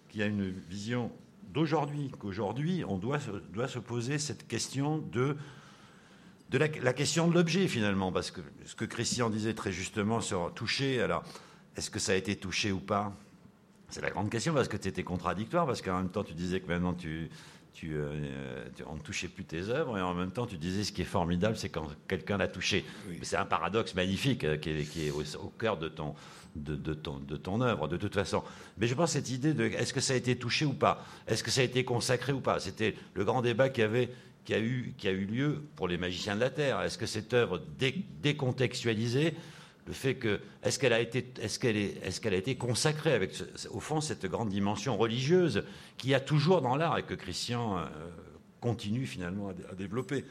[0.08, 1.12] qu'il y a une vision
[1.58, 3.18] d'aujourd'hui, qu'aujourd'hui, on doit,
[3.52, 5.36] doit se poser cette question de,
[6.50, 10.54] de la, question de l'objet, finalement, parce que ce que Christian disait très justement sur
[10.54, 11.24] toucher, alors,
[11.76, 13.12] est-ce que ça a été touché ou pas?
[13.88, 16.60] C'est la grande question, parce que tu étais contradictoire, parce qu'en même temps, tu disais
[16.60, 17.28] que maintenant, tu,
[17.72, 20.92] tu, euh, on ne touchait plus tes œuvres, et en même temps, tu disais ce
[20.92, 22.84] qui est formidable, c'est quand quelqu'un l'a touché.
[23.22, 26.14] C'est un paradoxe magnifique euh, qui, est, au, cœur de ton,
[26.56, 28.42] de, ton, œuvre, de toute façon.
[28.78, 31.42] Mais je pense cette idée de est-ce que ça a été touché ou pas Est-ce
[31.42, 34.10] que ça a été consacré ou pas C'était le grand débat qui, avait,
[34.44, 36.80] qui, a eu, qui a eu lieu pour les magiciens de la Terre.
[36.82, 37.62] Est-ce que cette œuvre
[38.22, 39.34] décontextualisée,
[39.86, 43.32] le fait que est-ce qu'elle a été est-ce est qu'elle a été consacrée avec
[43.70, 45.64] au fond cette grande dimension religieuse
[45.96, 47.86] qu'il y a toujours dans l'art et que Christian euh,
[48.60, 50.26] continue finalement à, à, développer.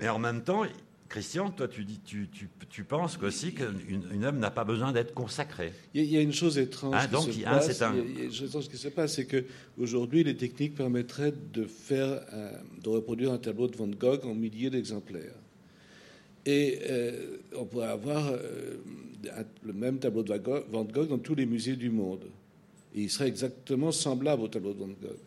[0.00, 0.64] Mais en même temps,
[1.08, 4.92] Christian, toi, tu, dis, tu, tu, tu penses aussi qu'une une œuvre n'a pas besoin
[4.92, 5.72] d'être consacrée.
[5.94, 7.82] Il y, a une chose étrange ah, qui se passe.
[7.82, 7.94] Un...
[7.96, 11.64] Il y a une chose étrange qui se passe, c'est qu'aujourd'hui, les techniques permettraient de
[11.64, 12.20] faire,
[12.82, 15.34] de reproduire un tableau de Van Gogh en milliers d'exemplaires.
[16.44, 18.76] Et euh, on pourrait avoir euh,
[19.62, 20.34] le même tableau de
[20.70, 22.24] Van Gogh dans tous les musées du monde.
[22.94, 25.18] Et il serait exactement semblable au tableau de Van Gogh.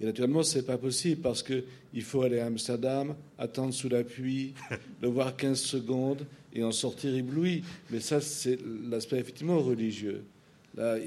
[0.00, 4.04] Et naturellement, ce n'est pas possible parce qu'il faut aller à Amsterdam, attendre sous la
[4.04, 4.54] pluie,
[5.02, 7.62] le voir 15 secondes et en sortir ébloui.
[7.90, 10.24] Mais ça, c'est l'aspect effectivement religieux.
[10.76, 10.98] Là,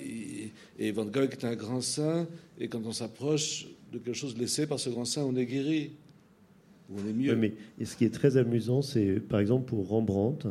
[0.79, 2.27] et Van Gogh est un grand saint,
[2.59, 5.91] et quand on s'approche de quelque chose laissé par ce grand saint, on est guéri.
[6.91, 7.35] On est mieux.
[7.35, 7.53] mais
[7.85, 10.47] ce qui est très amusant, c'est par exemple pour Rembrandt,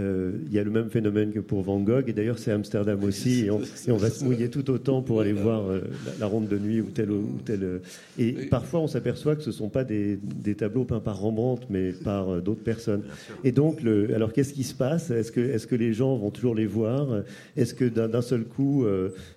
[0.00, 3.02] euh, il y a le même phénomène que pour Van Gogh, et d'ailleurs c'est Amsterdam
[3.04, 5.82] aussi, et on, va se mouiller tout autant pour aller voir euh,
[6.18, 7.62] la, ronde de nuit ou tel ou tel.
[7.62, 7.78] Euh,
[8.18, 10.18] et parfois on s'aperçoit que ce ne sont pas des,
[10.56, 13.02] tableaux peints par Rembrandt, mais par d'autres personnes.
[13.44, 15.10] Et donc, le, alors qu'est-ce qui se passe?
[15.10, 17.22] Est-ce que, est que les gens vont toujours les voir?
[17.56, 18.84] Est-ce que d'un seul coup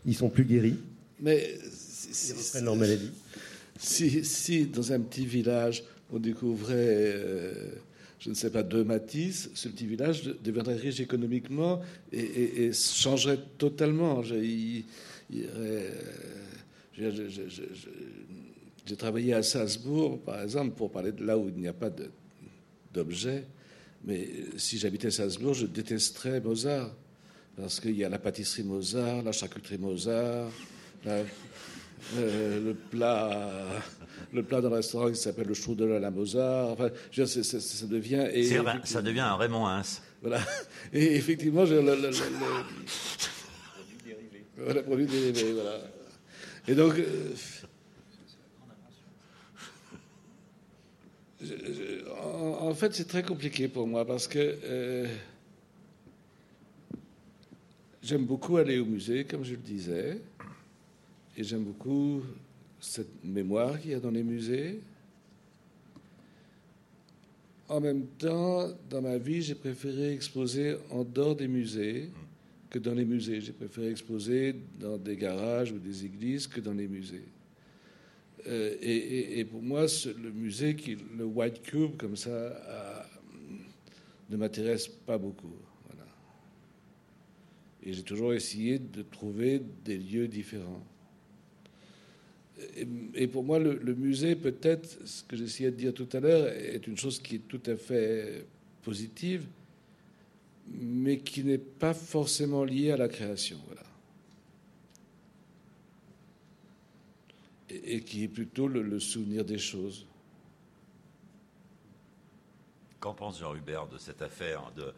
[0.05, 0.77] ils sont plus guéris?
[1.21, 1.43] Mais
[2.29, 3.11] ils reprennent leur maladie.
[3.77, 7.15] Si, si, dans un petit village on découvrait
[8.23, 11.81] je ne sais pas, de Matisse, ce petit village deviendrait riche économiquement
[12.13, 14.23] et, changerait totalement.
[14.23, 14.85] J'ai
[18.97, 21.89] travaillé à Salzbourg, par exemple, pour parler de là où il n'y a pas
[22.93, 23.43] d'objets.
[24.05, 26.95] Mais si j'habitais Salzbourg, je détesterais Mozart.
[27.57, 30.49] Parce qu'il y a la pâtisserie Mozart, la charcuterie Mozart,
[31.05, 31.25] euh,
[32.15, 33.67] le plat
[34.33, 36.69] le plat le restaurant qui s'appelle le strudel à la Mozart.
[36.69, 38.27] Enfin, ça devient.
[38.33, 38.49] Et
[38.83, 40.01] ça devient un Raymond Hins.
[40.21, 40.39] Voilà.
[40.93, 42.11] Et effectivement, le, le, le,
[44.57, 45.79] voilà, produit dérivé, voilà.
[46.67, 46.95] Et donc.
[46.97, 47.33] Euh,
[52.61, 55.07] en, fait, c'est très compliqué pour moi parce que euh,
[58.01, 60.21] j'aime beaucoup aller au musée, comme je le disais,
[61.35, 62.23] et j'aime beaucoup
[62.83, 64.81] cette mémoire qu'il y a dans les musées.
[67.69, 72.09] En même temps, dans ma vie, j'ai préféré exposer en dehors des musées
[72.69, 73.39] que dans les musées.
[73.39, 77.23] J'ai préféré exposer dans des garages ou des églises que dans les musées.
[78.47, 79.85] Euh, et, pour moi,
[80.21, 80.75] le musée,
[81.17, 83.07] le White Cube, comme ça,
[84.29, 85.55] ne m'intéresse pas beaucoup.
[85.87, 86.05] Voilà.
[87.81, 90.83] Et j'ai toujours essayé de trouver des lieux différents
[93.15, 96.85] et, pour moi, le, musée, peut-être, ce que j'essayais de dire tout à l'heure, est
[96.87, 98.45] une chose qui est tout à fait
[98.83, 99.45] positive,
[100.67, 103.57] mais qui n'est pas forcément liée à la création.
[103.67, 103.83] Voilà.
[107.69, 110.05] Et, qui est plutôt le, souvenir des choses.
[112.99, 114.93] Qu'en pense Jean Hubert de cette affaire de,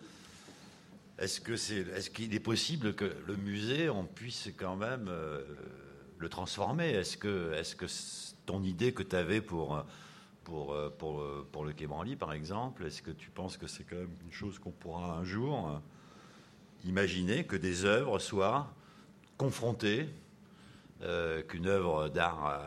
[1.18, 5.42] est-ce qu'il est possible que le musée, on puisse quand même euh,
[6.18, 7.86] le transformer Est-ce que, est-ce que
[8.46, 9.82] ton idée que tu avais euh,
[10.52, 10.90] euh,
[11.50, 11.88] pour le Quai
[12.18, 15.24] par exemple, est-ce que tu penses que c'est quand même une chose qu'on pourra un
[15.24, 15.82] jour
[16.84, 18.72] imaginer que des œuvres soient
[19.38, 20.08] confrontées,
[21.48, 22.62] qu'une œuvre d'art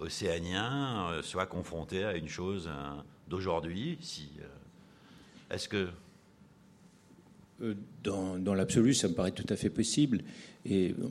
[0.00, 2.70] océanien soit confrontée à une chose
[3.28, 3.98] d'aujourd'hui
[5.50, 5.88] Est-ce que?
[7.62, 10.22] Euh, dans, l'absolu, ça me paraît tout à fait possible.
[10.64, 11.08] Et euh,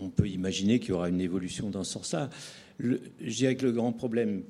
[0.00, 2.30] on peut imaginer qu'il y aura une évolution dans ce sens-là.
[2.78, 4.42] je dirais que le grand problème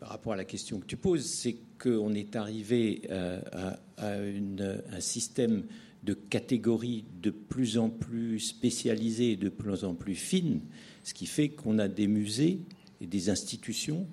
[0.00, 5.00] par rapport à la question que tu poses, c'est qu'on est arrivé euh, à, un
[5.00, 5.64] système
[6.02, 10.60] de catégories de plus en plus spécialisées et de plus en plus fines,
[11.02, 12.60] ce qui fait qu'on a des musées
[13.00, 14.06] et des institutions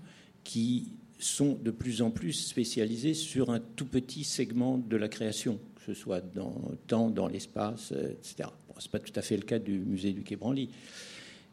[0.44, 0.90] qui
[1.20, 5.94] sont de plus en plus spécialisés sur un tout petit segment de la création que
[5.94, 8.50] ce soit dans le temps, dans l'espace, euh, etc.
[8.82, 10.70] Ce n'est pas tout à fait le cas du musée du Quai Branly.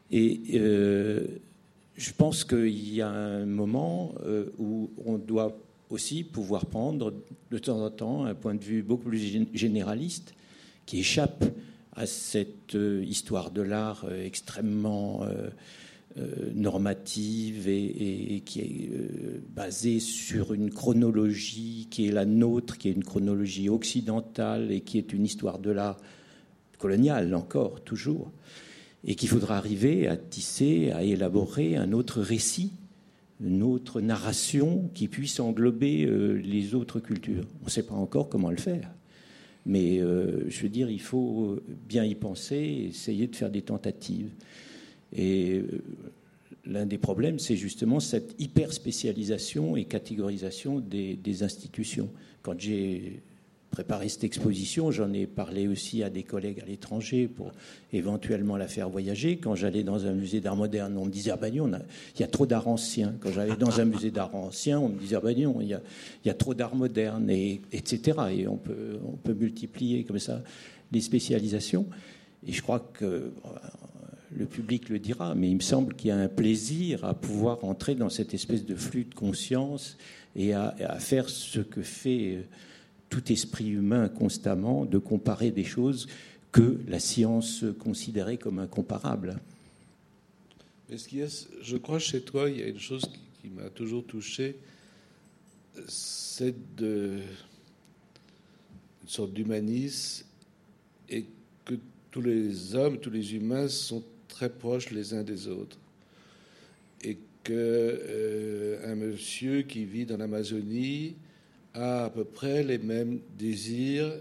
[0.09, 1.27] Et euh,
[1.95, 5.55] je pense qu'il y a un moment euh, où on doit
[5.91, 7.13] aussi pouvoir prendre
[7.51, 10.33] de temps en temps un point de vue beaucoup plus généraliste
[10.87, 11.45] qui échappe
[11.95, 15.23] à cette histoire de l'art extrêmement
[16.17, 22.89] euh, normative et, qui est euh, basée sur une chronologie qui est la nôtre, qui
[22.89, 25.97] est une chronologie occidentale et qui est une histoire de l'art
[26.79, 28.31] coloniale encore, toujours,
[29.05, 32.71] et qu'il faudra arriver à tisser, à élaborer un autre récit,
[33.39, 37.45] une autre narration qui puisse englober euh, les autres cultures.
[37.61, 38.89] On ne sait pas encore comment le faire.
[39.65, 44.31] Mais je veux dire, il faut bien y penser, essayer de faire des tentatives.
[45.13, 45.81] Et euh,
[46.65, 52.09] l'un des problèmes, c'est justement cette hyper spécialisation et catégorisation des, institutions.
[52.41, 53.21] Quand j'ai
[53.69, 57.51] préparé cette exposition, j'en ai parlé aussi à des collègues à l'étranger pour
[57.93, 59.37] éventuellement la faire voyager.
[59.37, 62.27] Quand j'allais dans un musée d'art moderne, on me disait ah ben il y a
[62.27, 63.15] trop d'art ancien.
[63.19, 65.79] Quand j'allais dans un musée d'art ancien, on me disait ah ben il
[66.25, 68.17] y a, trop d'art moderne, et, etc.
[68.31, 68.99] Et on peut,
[69.33, 70.41] multiplier comme ça
[70.91, 71.85] les spécialisations.
[72.47, 73.31] Et je crois que
[74.35, 77.63] le public le dira, mais il me semble qu'il y a un plaisir à pouvoir
[77.63, 79.97] entrer dans cette espèce de flux de conscience
[80.35, 82.41] et à, faire ce que fait euh,
[83.09, 86.07] tout esprit humain constamment, de comparer des choses
[86.51, 89.39] que la science considérait comme incomparables.
[90.89, 93.03] Je crois chez toi, il y a une chose
[93.41, 94.55] qui, m'a toujours touché,
[95.87, 97.19] c'est de,
[99.03, 100.25] une sorte d'humanisme
[101.09, 101.25] et
[101.65, 101.75] que
[102.11, 105.77] tous les hommes, tous les humains sont très proches les uns des autres.
[107.03, 111.15] Et que euh, un monsieur qui vit dans l'Amazonie
[111.79, 114.11] a à peu près les mêmes désirs,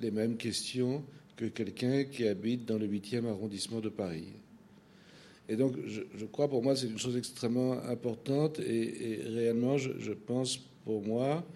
[0.00, 1.04] les mêmes questions
[1.36, 4.32] que quelqu'un qui habite dans le 8e arrondissement de Paris.
[5.48, 8.58] Et donc, je, crois pour moi, c'est une chose extrêmement importante.
[8.58, 11.46] Et, réellement, je, pense pour moi,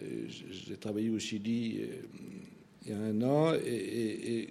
[0.00, 1.86] j'ai travaillé au Chili euh,
[2.84, 4.50] il y a un an, et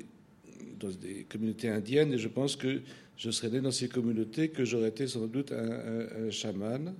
[0.79, 2.81] dans des communautés indiennes, et je pense que
[3.17, 6.93] je serais né dans ces communautés, que j'aurais été sans doute un, chaman,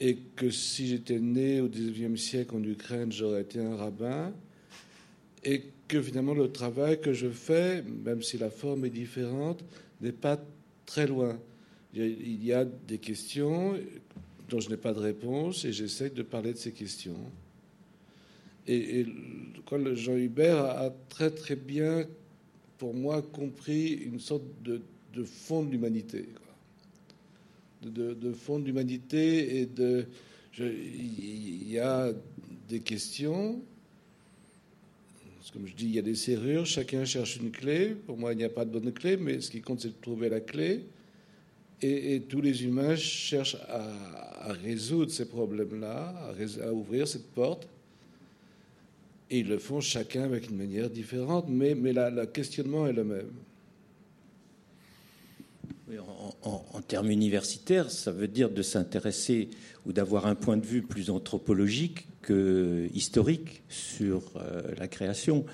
[0.00, 4.32] et que si j'étais né au XIXe siècle en Ukraine, j'aurais été un rabbin,
[5.44, 9.62] et que finalement le travail que je fais, même si la forme est différente,
[10.00, 10.40] n'est pas
[10.86, 11.38] très loin.
[11.94, 13.76] Il y a des questions
[14.48, 17.16] dont je n'ai pas de réponse, et j'essaie de parler de ces questions.
[18.66, 19.06] Et, et
[19.94, 22.06] Jean Hubert a très très bien
[22.82, 24.82] pour moi, compris une sorte de,
[25.22, 26.24] fond de l'humanité.
[27.82, 30.06] De, fond de l'humanité et de.
[30.58, 32.12] Il y a
[32.68, 33.60] des questions.
[35.52, 37.94] Comme je dis, il y a des serrures, chacun cherche une clé.
[38.06, 40.00] Pour moi, il n'y a pas de bonne clé, mais ce qui compte, c'est de
[40.00, 40.86] trouver la clé.
[41.82, 47.68] Et, tous les humains cherchent à, résoudre ces problèmes-là, à ouvrir cette porte.
[49.30, 53.04] Et ils le font chacun avec une manière différente, mais, mais le questionnement est le
[53.04, 53.30] même.
[56.42, 59.50] En, termes universitaires, ça veut dire de s'intéresser
[59.86, 65.44] ou d'avoir un point de vue plus anthropologique que historique sur euh, la création.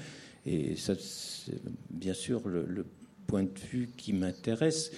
[0.46, 1.60] Et ça, c'est
[1.90, 2.84] bien sûr le,
[3.26, 4.90] point de vue qui m'intéresse.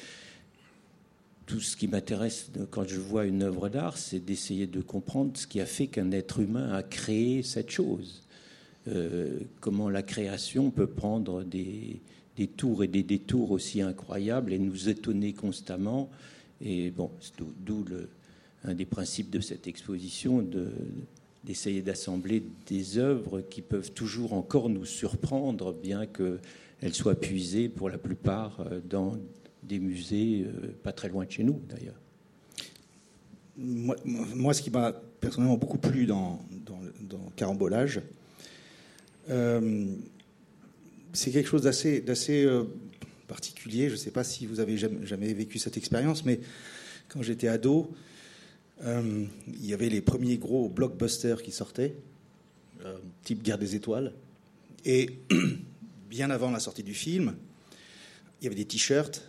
[1.47, 5.49] Tout ce qui m'intéresse quand je vois une œuvre d'art, c'est d'essayer de comprendre ce
[5.49, 8.23] qui a fait qu'un être humain a créé cette chose.
[8.87, 12.01] Euh, comment la création peut prendre des,
[12.47, 16.11] tours et des détours aussi incroyables et nous étonner constamment.
[16.61, 17.11] Et bon,
[17.65, 17.85] d'où
[18.65, 20.69] un des principes de cette exposition, de,
[21.45, 27.89] d'essayer d'assembler des œuvres qui peuvent toujours encore nous surprendre, bien qu'elles soient puisées pour
[27.89, 29.17] la plupart euh, dans
[29.63, 31.99] des musées euh, pas très loin de chez nous d'ailleurs.
[33.57, 38.01] Moi, moi, ce qui m'a personnellement beaucoup plu dans, dans, dans Carambolage,
[39.29, 39.87] euh,
[41.13, 42.65] c'est quelque chose d'assez, euh,
[43.27, 43.89] particulier.
[43.89, 46.41] Je ne sais pas si vous avez jamais, vécu cette expérience, mais
[47.09, 47.93] quand j'étais ado,
[48.83, 51.95] euh, il y avait les premiers gros blockbusters qui sortaient,
[52.85, 54.13] euh, type Guerre des Étoiles.
[54.85, 55.11] Et
[56.09, 57.37] bien avant la sortie du film,
[58.41, 59.29] il y avait des t-shirts,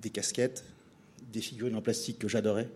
[0.00, 0.64] des casquettes,
[1.32, 2.68] des figurines en plastique que j'adorais.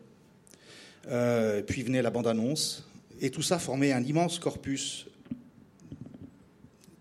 [1.67, 2.89] Puis venait la bande-annonce,
[3.21, 5.07] et tout ça formait un immense corpus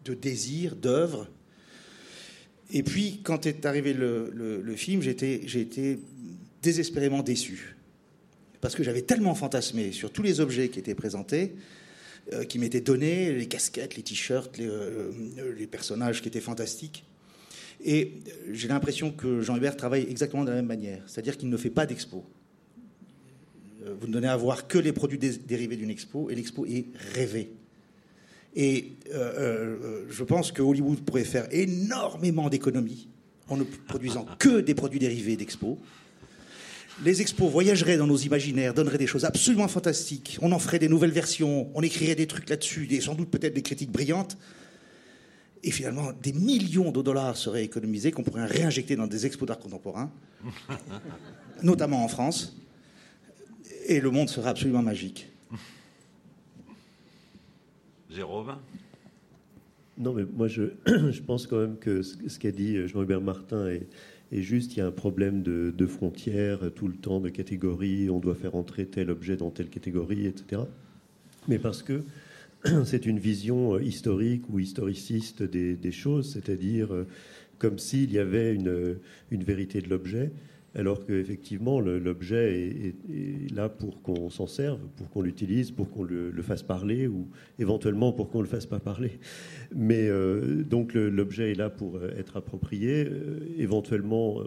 [0.04, 1.28] de désirs, d'œuvres.
[2.72, 5.99] Et puis, quand est arrivé le, film, j'ai été
[6.62, 7.76] désespérément déçu
[8.64, 11.54] parce que j'avais tellement fantasmé sur tous les objets qui étaient présentés,
[12.32, 15.12] euh, qui m'étaient donnés, les casquettes, les t-shirts, les, euh,
[15.58, 17.04] les, personnages qui étaient fantastiques.
[17.84, 18.14] Et
[18.54, 21.72] j'ai l'impression que Jean Hubert travaille exactement de la même manière, c'est-à-dire qu'il ne fait
[21.72, 22.24] pas d'expo.
[23.86, 26.66] Euh, vous ne donnez à voir que les produits dé dérivés d'une expo, et l'expo
[26.66, 27.51] est rêvée.
[28.56, 33.08] Et euh, je pense que Hollywood pourrait faire énormément d'économies
[33.49, 35.80] en ne produisant que des produits dérivés d'expo
[37.01, 40.38] les expos voyageraient dans nos imaginaires, donneraient des choses absolument fantastiques.
[40.41, 43.54] On en ferait des nouvelles versions, on écrirait des trucs là-dessus, et sans doute peut-être
[43.54, 44.38] des critiques brillantes.
[45.64, 49.60] Et finalement, des millions de dollars seraient économisés qu'on pourrait réinjecter dans des expos d'art
[49.60, 50.12] contemporain,
[51.64, 52.56] notamment en France.
[53.88, 55.30] Et le monde serait absolument magique.
[58.14, 58.55] Jérôme.
[59.97, 63.88] Non, mais moi, je, pense quand même que ce qu'a dit Jean-Hubert Martin est,
[64.32, 64.76] et juste.
[64.76, 68.36] Il y a un problème de, de, frontières tout le temps, de catégories, on doit
[68.36, 70.64] faire entrer tel objet dans telle catégorie, etc.
[71.47, 72.01] Mais parce que
[72.86, 76.89] c'est une vision historique ou historiciste des, choses, c'est-à-dire
[77.59, 80.32] comme s'il y avait une vérité de l'objet,
[80.76, 86.32] alors qu'effectivement l'objet est, là pour qu'on s'en serve, pour qu'on l'utilise, pour qu'on le,
[86.42, 89.20] fasse parler ou éventuellement pour qu'on ne le fasse pas parler.
[89.76, 93.06] Mais euh, donc l'objet est là pour être approprié.
[93.06, 94.42] Euh, éventuellement,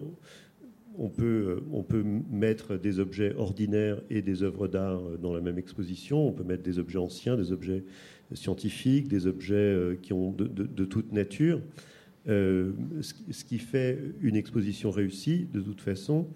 [0.98, 5.58] on peut, on peut mettre des objets ordinaires et des œuvres d'art dans la même
[5.58, 6.28] exposition.
[6.28, 7.84] On peut mettre des objets anciens, des objets
[8.34, 11.60] scientifiques, des objets euh, qui ont de, de toute nature.
[12.28, 16.26] Euh, ce qui fait une exposition réussie, de toute façon,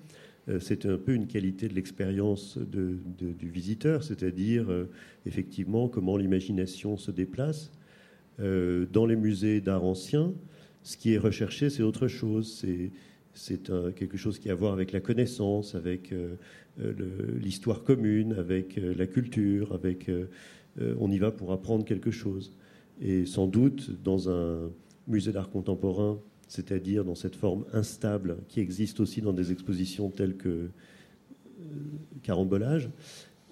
[0.49, 4.89] euh, c'est un peu une qualité de l'expérience du visiteur, c'est-à-dire euh,
[5.27, 7.71] effectivement comment l'imagination se déplace.
[8.39, 10.33] Dans les musées d'art ancien,
[10.83, 12.65] ce qui est recherché, c'est autre chose.
[13.35, 16.15] C'est quelque chose qui a à voir avec la connaissance, avec
[16.79, 19.79] l'histoire commune, avec la culture,
[20.79, 22.57] on y va pour apprendre quelque chose.
[23.03, 24.71] Et sans doute dans un
[25.11, 30.37] musée d'art contemporain, c'est-à-dire dans cette forme instable qui existe aussi dans des expositions telles
[30.37, 30.71] que euh,
[32.23, 32.91] Carambolage,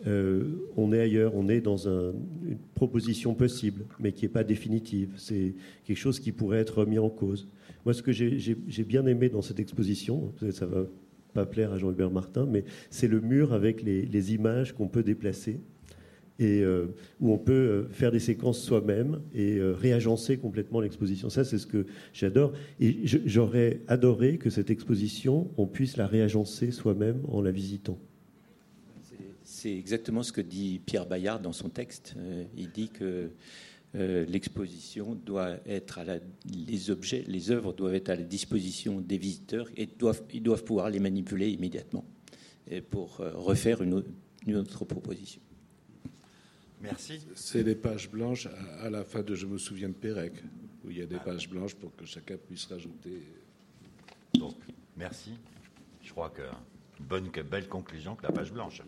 [0.07, 2.13] euh, on est ailleurs, on est dans un,
[2.47, 5.11] une proposition possible, mais qui n'est pas définitive.
[5.17, 5.55] C'est
[5.85, 7.49] quelque chose qui pourrait être remis en cause.
[7.85, 10.85] Moi, ce que j'ai bien aimé dans cette exposition, ça va
[11.35, 15.61] pas plaire à Jean-Hubert Martin, mais c'est le mur avec les images qu'on peut déplacer
[16.41, 16.87] euh,
[17.19, 21.31] où on peut euh, faire des séquences soi-même et euh, réagencer complètement l'exposition.
[21.31, 22.53] Ça, c'est ce que j'adore.
[22.79, 27.99] Et j'aurais adoré que cette exposition, on puisse la réagencer soi-même en la visitant.
[29.43, 32.15] C'est exactement ce que dit Pierre Bayard dans son texte.
[32.57, 33.31] il dit que
[33.95, 36.19] l'exposition doit être à la,
[36.69, 40.65] les objets, les œuvres doivent être à la disposition des visiteurs et doivent, ils doivent
[40.65, 42.05] pouvoir les manipuler immédiatement
[42.91, 43.95] pour refaire une
[44.55, 45.41] autre proposition.
[46.81, 47.21] Merci.
[47.35, 48.49] C'est les pages blanches
[48.81, 50.33] à la fin de Je me souviens de Pérec,
[50.85, 53.23] où il y a des pages blanches pour que chacun puisse rajouter.
[54.35, 54.55] Donc,
[54.97, 55.33] merci.
[56.03, 56.43] Je crois que
[57.01, 58.83] bonne, belle conclusion que la page blanche.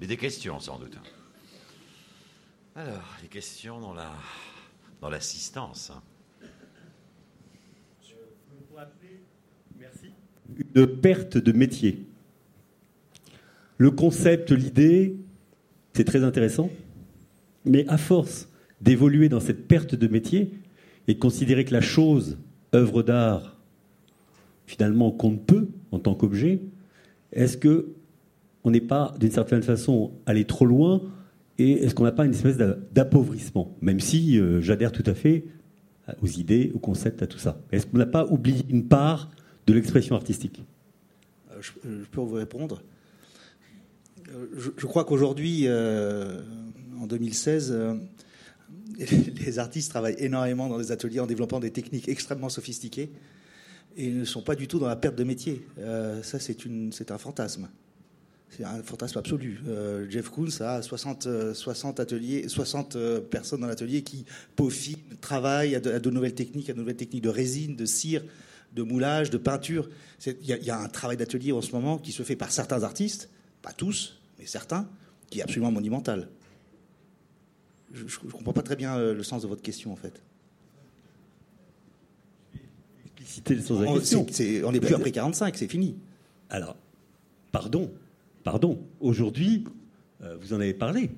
[0.00, 0.96] Mais des questions, sans doute.
[2.74, 4.12] Alors, les questions dans la
[5.00, 5.92] dans l'assistance.
[9.78, 10.10] Merci.
[10.74, 12.06] Une perte de métier.
[13.76, 15.16] Le concept, l'idée,
[15.94, 16.70] c'est très intéressant.
[17.68, 18.48] Mais à force
[18.80, 20.52] d'évoluer dans cette perte de métier
[21.06, 22.38] et de considérer que la chose,
[22.74, 23.58] œuvre d'art,
[24.66, 26.60] finalement compte peu en tant qu'objet,
[27.32, 27.94] est-ce que
[28.64, 31.02] on n'est pas d'une certaine façon allé trop loin
[31.58, 35.44] et est-ce qu'on n'a pas une espèce d'appauvrissement Même si euh, j'adhère tout à fait
[36.22, 37.60] aux idées, aux concepts, à tout ça.
[37.72, 39.30] Est-ce qu'on n'a pas oublié une part
[39.66, 40.62] de l'expression artistique?
[41.50, 42.82] Euh, je, je, peux vous répondre.
[44.28, 46.42] Euh, je, crois qu'aujourd'hui, euh,
[47.00, 47.94] en 2016, euh,
[48.98, 53.10] les artistes travaillent énormément dans des ateliers en développant des techniques extrêmement sophistiquées
[53.96, 55.66] et ne sont pas du tout dans la perte de métier.
[56.22, 57.68] Ça, c'est un fantasme.
[58.50, 59.60] C'est un fantasme absolu.
[60.08, 64.24] Jeff Koons a 60, euh, 60 ateliers, 60 euh, personnes dans l'atelier qui
[64.56, 68.22] peaufinent, travaillent à de, nouvelles techniques, à de nouvelles techniques de résine, de cire,
[68.74, 69.88] de moulage, de peinture.
[70.26, 73.28] Il y a un travail d'atelier en ce moment qui se fait par certains artistes,
[73.62, 74.88] pas tous, mais certains,
[75.30, 76.28] qui est absolument monumental.
[77.92, 80.22] Je ne comprends pas très bien euh, le sens de votre question, en fait.
[83.06, 85.96] Expliciter le sens de la c'est- on n'est plus après 45, c'est fini.
[86.50, 86.76] Alors,
[87.52, 87.90] pardon,
[88.44, 88.82] pardon.
[89.00, 89.64] Aujourd'hui,
[90.22, 91.10] euh, vous en avez parlé.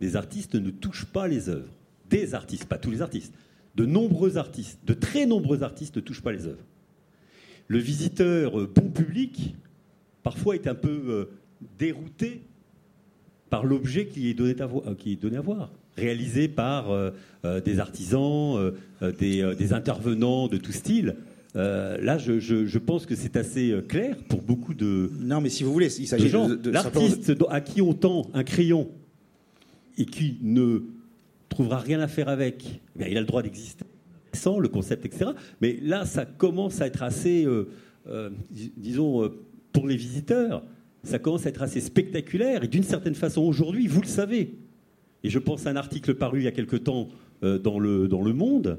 [0.00, 1.72] Les artistes ne touchent pas les œuvres.
[2.10, 3.32] Des artistes, pas tous les artistes.
[3.74, 6.64] De nombreux artistes, de très nombreux artistes ne touchent pas les œuvres.
[7.68, 9.54] Le visiteur euh, bon public,
[10.22, 11.24] parfois, est un peu euh,
[11.78, 12.42] dérouté
[13.50, 16.90] par l'objet qui est donné à, vo- euh, qui est donné à voir, réalisé par
[16.90, 17.10] euh,
[17.44, 18.72] euh, des artisans,
[19.18, 21.16] des, des intervenants de tout style.
[21.54, 25.64] Là, je, je- je pense que c'est assez clair pour beaucoup de, Non, mais si
[25.64, 28.90] vous voulez, il s'agit de, de- simplement de- L'artiste à qui on tend un crayon
[29.96, 30.80] et qui ne
[31.48, 33.84] trouvera rien à faire avec, eh bien, il a le droit d'exister
[34.34, 35.30] sans le concept, etc.
[35.62, 37.68] Mais là, ça commence à être assez, euh,
[38.06, 39.30] euh, dis- disons,
[39.72, 40.62] pour les visiteurs,
[41.06, 42.64] ça commence à être assez spectaculaire.
[42.64, 44.54] Et d'une certaine façon, aujourd'hui, vous le savez.
[45.24, 47.08] Et je pense à un article paru il y a quelque temps
[47.42, 48.78] euh, dans, le, dans Le Monde.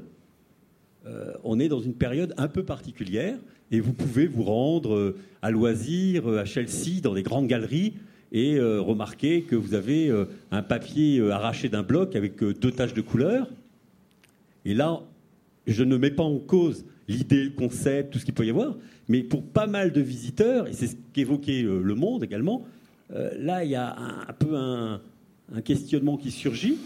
[1.06, 3.38] Euh, on est dans une période un peu particulière
[3.70, 7.94] et vous pouvez vous rendre euh, à loisir à Chelsea dans des grandes galeries
[8.30, 10.12] et remarquer que vous avez
[10.50, 13.48] un papier arraché d'un bloc avec deux taches de couleur.
[14.66, 15.00] Et là,
[15.66, 18.76] je ne mets pas en cause l'idée, le concept, tout ce qu'il peut y avoir,
[19.08, 22.66] mais pour pas mal de visiteurs, et c'est ce qu'évoquait euh, Le Monde également,
[23.12, 25.00] euh, là, il y a un, peu un,
[25.64, 26.76] questionnement qui surgit,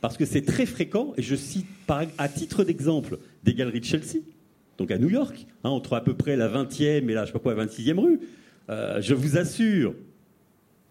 [0.00, 1.66] parce que c'est très fréquent, et je cite
[2.16, 4.20] à titre d'exemple des galeries de Chelsea,
[4.78, 7.32] donc à New York, hein, entre à peu près la 20e et la, je sais
[7.34, 8.20] pas quoi, 26e rue.
[8.70, 9.94] Euh, je vous assure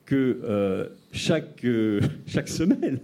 [0.06, 1.66] que chaque,
[2.28, 3.00] chaque semaine,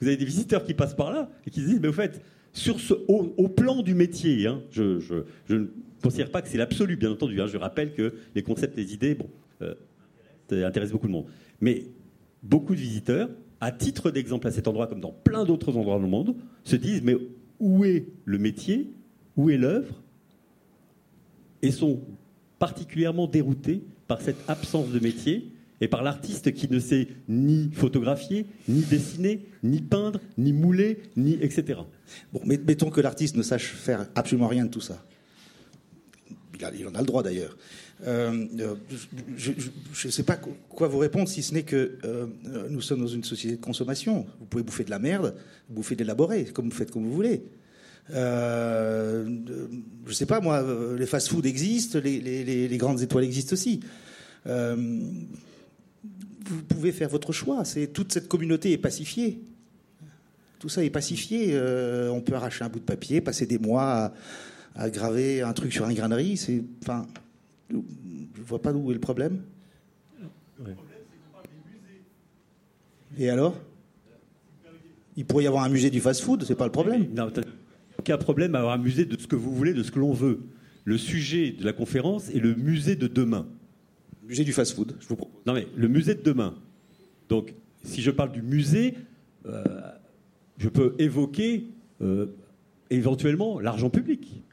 [0.00, 2.20] vous avez des visiteurs qui passent par là et qui se disent, mais au fait,
[2.52, 5.64] sur ce, au, plan du métier, hein, je- je
[5.98, 7.40] ne considère pas que c'est l'absolu, bien entendu.
[7.40, 7.46] hein.
[7.46, 9.28] je rappelle que les concepts, les idées, bon,
[9.62, 9.74] euh,
[10.48, 11.26] ça intéresse beaucoup de monde.
[11.60, 11.86] Mais
[12.42, 13.28] beaucoup de visiteurs,
[13.60, 16.76] à titre d'exemple à cet endroit comme dans plein d'autres endroits dans le monde, se
[16.76, 17.16] disent, mais
[17.58, 18.92] où est le métier?
[19.36, 20.02] Où est l'œuvre?
[21.62, 22.00] Et sont
[22.58, 28.46] particulièrement déroutés par cette absence de métier et par l'artiste qui ne sait ni photographier,
[28.68, 31.80] ni dessiner, ni peindre, ni mouler, ni etc.
[32.32, 35.04] Bon, mettons que l'artiste ne sache faire absolument rien de tout ça.
[36.60, 37.56] Il, en a le droit d'ailleurs.
[38.06, 38.74] Euh, euh,
[39.36, 42.26] je ne sais pas qu- quoi vous répondre si ce n'est que euh,
[42.68, 44.26] nous sommes dans une société de consommation.
[44.40, 45.34] Vous pouvez bouffer de la merde,
[45.68, 46.04] bouffer de
[46.52, 47.42] comme vous faites comme vous voulez.
[48.10, 50.64] Je ne sais pas, moi,
[50.96, 53.80] les fast-food existent, les, grandes étoiles existent aussi.
[54.46, 55.26] Vous
[56.68, 57.62] pouvez faire votre choix.
[57.92, 59.40] Toute cette communauté est pacifiée.
[60.58, 61.60] Tout ça est pacifié.
[62.10, 64.12] On peut arracher un bout de papier, passer des mois
[64.78, 66.36] à, graver un truc sur une grainerie.
[66.36, 67.06] C'est, enfin,
[67.70, 69.42] je vois pas où est le problème.
[73.18, 73.56] Et alors?
[75.16, 77.08] Il pourrait y avoir un musée du fast-food, c'est pas le problème.
[77.12, 77.28] Non,
[77.98, 80.12] aucun problème à avoir un musée de ce que vous voulez, de ce que l'on
[80.12, 80.40] veut.
[80.84, 83.46] Le sujet de la conférence est le musée de demain.
[84.22, 85.40] Musée du fast-food, je vous propose.
[85.44, 86.54] Non mais le musée de demain.
[87.28, 88.94] Donc, si je parle du musée,
[89.46, 89.64] euh,
[90.58, 91.66] je peux évoquer
[92.00, 92.26] euh,
[92.90, 94.44] éventuellement l'argent public.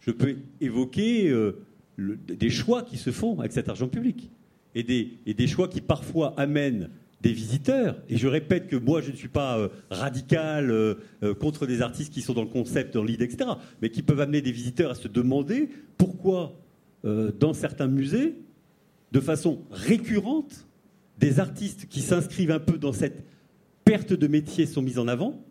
[0.00, 1.52] Je peux évoquer euh,
[1.98, 4.30] des choix qui se font avec cet argent public
[4.74, 8.00] et des, choix qui parfois amènent des visiteurs.
[8.08, 10.94] Et je répète que moi, je ne suis pas euh, radical euh,
[11.40, 13.50] contre des artistes qui sont dans le concept, dans l'idée, etc.
[13.82, 16.60] Mais qui peuvent amener des visiteurs à se demander pourquoi,
[17.02, 18.36] dans certains musées,
[19.12, 20.66] de façon récurrente,
[21.18, 23.24] des artistes qui s'inscrivent un peu dans cette
[23.84, 25.42] perte de métier sont mis en avant.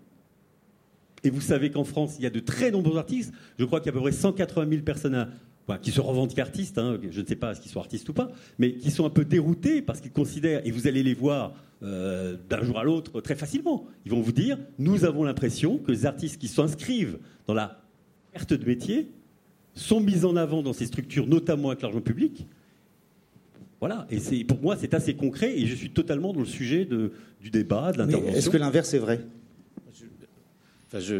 [1.27, 3.33] Et vous savez qu'en France, il y a de très nombreux artistes.
[3.59, 5.27] Je crois qu'il y a à peu près 180 000 personnes à-
[5.67, 6.77] enfin, qui se revendiquent artistes.
[6.77, 9.25] hein, je ne sais pas s'ils sont artistes ou pas, mais qui sont un peu
[9.25, 13.35] déroutés parce qu'ils considèrent, et vous allez les voir euh, d'un jour à l'autre très
[13.35, 17.81] facilement, ils vont vous dire, nous avons l'impression que les artistes qui s'inscrivent dans la
[18.31, 19.11] perte de métier
[19.75, 22.47] sont mis en avant dans ces structures, notamment avec l'argent public,
[23.79, 26.83] voilà, et c'est, pour moi c'est assez concret et je suis totalement dans le sujet
[26.85, 28.33] de, du débat, de l'intervention.
[28.35, 29.19] Est-ce que l'inverse est vrai?
[30.93, 31.15] Je,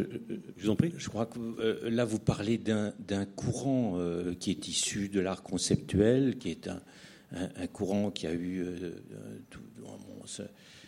[0.56, 0.92] vous en prie.
[0.96, 5.42] je crois que euh, là, vous parlez d'un courant euh, qui est issu de l'art
[5.42, 8.92] conceptuel, qui est un, courant qui a eu euh,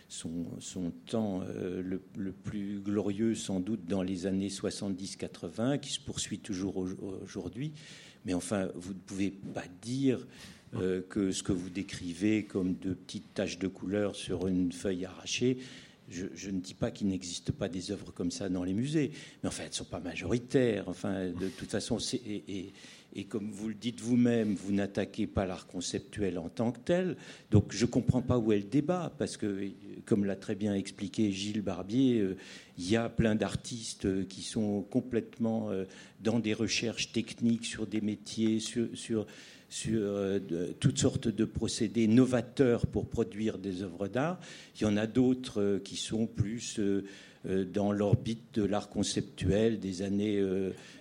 [0.09, 6.77] son, temps le, plus glorieux sans doute dans les années 70-80, qui se poursuit toujours
[7.23, 7.73] aujourd'hui.
[8.25, 10.25] Mais enfin, vous ne pouvez pas dire
[11.09, 15.59] que ce que vous décrivez comme de petites taches de couleur sur une feuille arrachée,
[16.11, 19.11] je, ne dis pas qu'il n'existe pas des œuvres comme ça dans les musées,
[19.41, 20.85] mais enfin, elles ne sont pas majoritaires.
[20.87, 22.73] Enfin, de toute façon, et,
[23.15, 27.17] et, comme vous le dites vous-même, vous n'attaquez pas l'art conceptuel en tant que tel.
[27.49, 29.69] Donc, je ne comprends pas où est le débat, parce que,
[30.05, 32.37] comme l'a très bien expliqué Gilles Barbier, euh,
[32.77, 35.85] il y a plein d'artistes euh, qui sont complètement euh,
[36.21, 39.25] dans des recherches techniques sur des métiers, sur
[39.71, 40.39] sur euh,
[40.81, 44.37] toutes sortes de procédés novateurs pour produire des œuvres d'art.
[44.75, 47.03] Il y en a d'autres euh, qui sont plus euh,
[47.73, 50.45] dans l'orbite de l'art conceptuel des années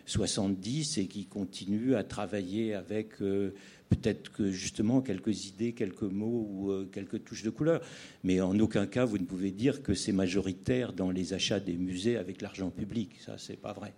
[0.06, 6.86] 70 et qui continuent à travailler avec peut-être que justement quelques idées, quelques mots ou
[6.90, 7.82] quelques touches de couleur.
[8.24, 11.76] Mais en aucun cas, vous ne pouvez dire que c'est majoritaire dans les achats des
[11.76, 13.16] musées avec l'argent public.
[13.20, 13.92] Ça, c'est pas vrai.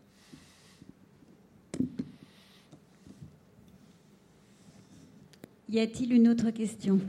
[5.73, 7.01] Y a-t-il une autre question?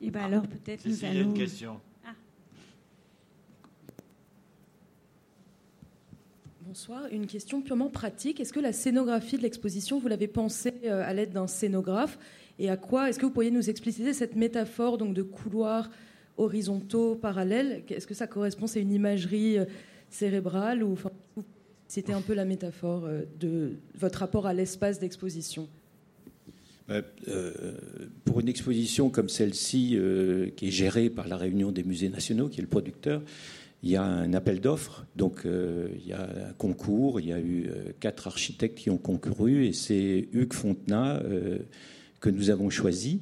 [0.00, 1.20] Et eh bien alors peut-être nous allons...
[1.22, 1.80] une question.
[2.06, 2.14] Ah.
[6.60, 7.08] Bonsoir.
[7.10, 8.38] Une question purement pratique.
[8.38, 12.20] Est-ce que la scénographie de l'exposition, vous l'avez pensée euh, à l'aide d'un scénographe?
[12.60, 15.90] Et à quoi Est-ce que vous pourriez nous expliciter cette métaphore donc de couloir
[16.40, 17.82] horizontaux, parallèles.
[17.88, 19.64] Est-ce que ça correspond C'est une imagerie euh,
[20.08, 20.96] cérébrale ou
[21.86, 25.68] c'était un peu la métaphore euh, de votre rapport à l'espace d'exposition?
[26.88, 27.02] Euh,
[28.24, 29.96] pour une exposition comme celle-ci,
[30.56, 33.22] qui est gérée par la Réunion des musées nationaux, qui est le producteur,
[33.84, 37.38] il y a un appel d'offres, donc il y a un concours, il y a
[37.38, 41.22] eu quatre architectes qui ont concouru, et c'est Hugues Fontenat
[42.18, 43.20] que nous avons choisi.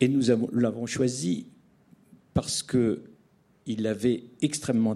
[0.00, 0.22] Et nous
[0.54, 1.46] l'avons choisi
[2.34, 3.02] parce que
[3.66, 4.94] il avait extrêmement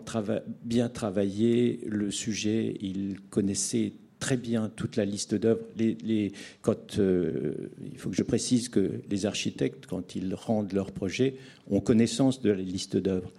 [0.62, 5.65] bien travaillé le sujet, il connaissait très bien toute la liste d'œuvres.
[5.81, 11.36] Euh, il faut que je précise que les architectes, quand ils rendent leur projet,
[11.70, 13.32] ont connaissance de la liste d'œuvres.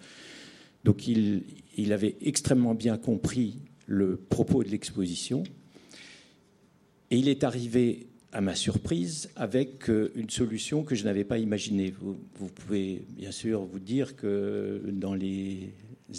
[0.84, 5.44] Donc il avait extrêmement bien compris le propos de l'exposition.
[7.12, 11.40] Et il est arrivé à ma surprise, avec euh, une solution que je n'avais pas
[11.40, 11.94] imaginée.
[12.00, 15.74] Vous, pouvez bien sûr vous dire que dans les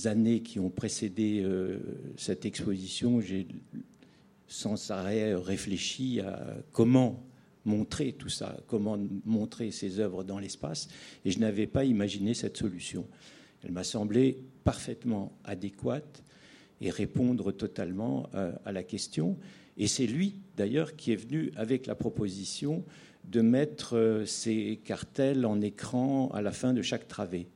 [0.05, 1.79] années qui ont précédé euh,
[2.17, 3.47] cette exposition, j'ai
[4.49, 7.23] sans arrêt réfléchi à comment
[7.65, 10.89] montrer tout ça, comment montrer ces œuvres dans l'espace,
[11.25, 13.07] et je n'avais pas imaginé cette solution.
[13.63, 16.25] Elle m'a semblé parfaitement adéquate
[16.81, 19.37] et répondre totalement euh, à la question.
[19.81, 22.85] Et c'est lui, d'ailleurs, qui est venu avec la proposition
[23.25, 27.49] de mettre euh, ces cartels en écran à la fin de chaque travée.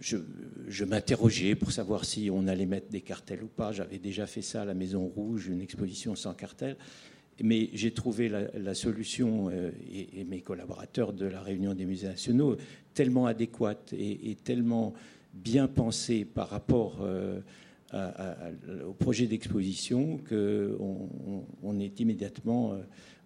[0.00, 3.72] Je, m'interrogeais pour savoir si on allait mettre des cartels ou pas.
[3.72, 6.76] J'avais déjà fait ça à la Maison Rouge, une exposition sans cartel.
[7.42, 12.58] Mais j'ai trouvé la, solution, euh, et, mes collaborateurs de la Réunion des musées nationaux,
[12.92, 14.92] tellement adéquate et, tellement
[15.32, 17.40] bien pensée par rapport euh,
[18.86, 21.08] au projet d'exposition qu'on
[21.62, 22.78] on, est immédiatement, euh,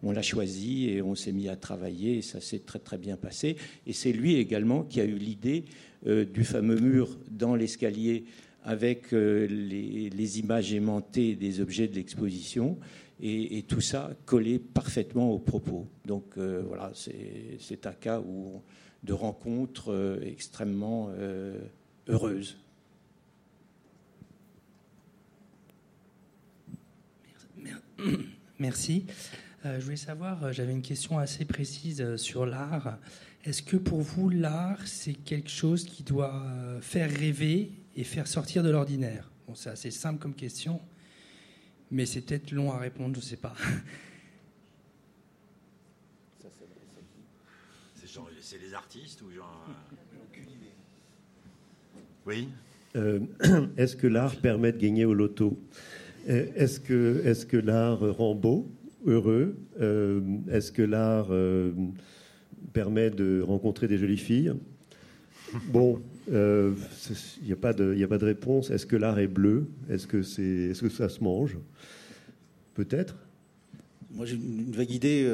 [0.03, 3.17] on l'a choisi et on s'est mis à travailler et ça s'est très très bien
[3.17, 3.57] passé.
[3.87, 5.65] Et c'est lui également qui a eu l'idée
[6.07, 8.25] euh, du fameux mur dans l'escalier
[8.63, 12.79] avec euh, les, images aimantées des objets de l'exposition.
[13.21, 15.89] Et, tout ça collé parfaitement au propos.
[16.07, 18.63] Donc voilà, c'est un cas où,
[19.03, 21.11] de rencontre extrêmement
[22.07, 22.59] heureuse.
[28.59, 29.07] Merci.
[29.65, 32.99] Euh, je voulais savoir, euh, j'avais une question assez précise euh, sur l'art.
[33.45, 36.45] Est-ce que pour vous, l'art, c'est quelque chose qui doit
[36.81, 39.31] faire rêver et faire sortir de l'ordinaire?
[39.47, 40.81] Bon, c'est assez simple comme question,
[41.91, 43.55] mais c'est peut-être long à répondre, je ne sais pas.
[48.41, 49.67] C'est les artistes ou genre.
[52.25, 52.49] Oui.
[53.77, 55.59] Est-ce que l'art permet de gagner au loto?
[56.29, 56.81] Est-ce
[57.47, 58.71] que, l'art rend beau,
[59.07, 61.73] heureux euh, Est-ce que l'art euh,
[62.73, 64.53] permet de rencontrer des jolies filles?
[65.69, 66.75] Bon, il
[67.45, 68.71] n'y a, pas de, a pas de réponse.
[68.71, 69.67] Est-ce que l'art est bleu?
[69.89, 71.57] Est-ce que, que ça se mange?
[72.75, 73.17] Peut-être.
[74.11, 75.27] Moi, j'ai une vague idée.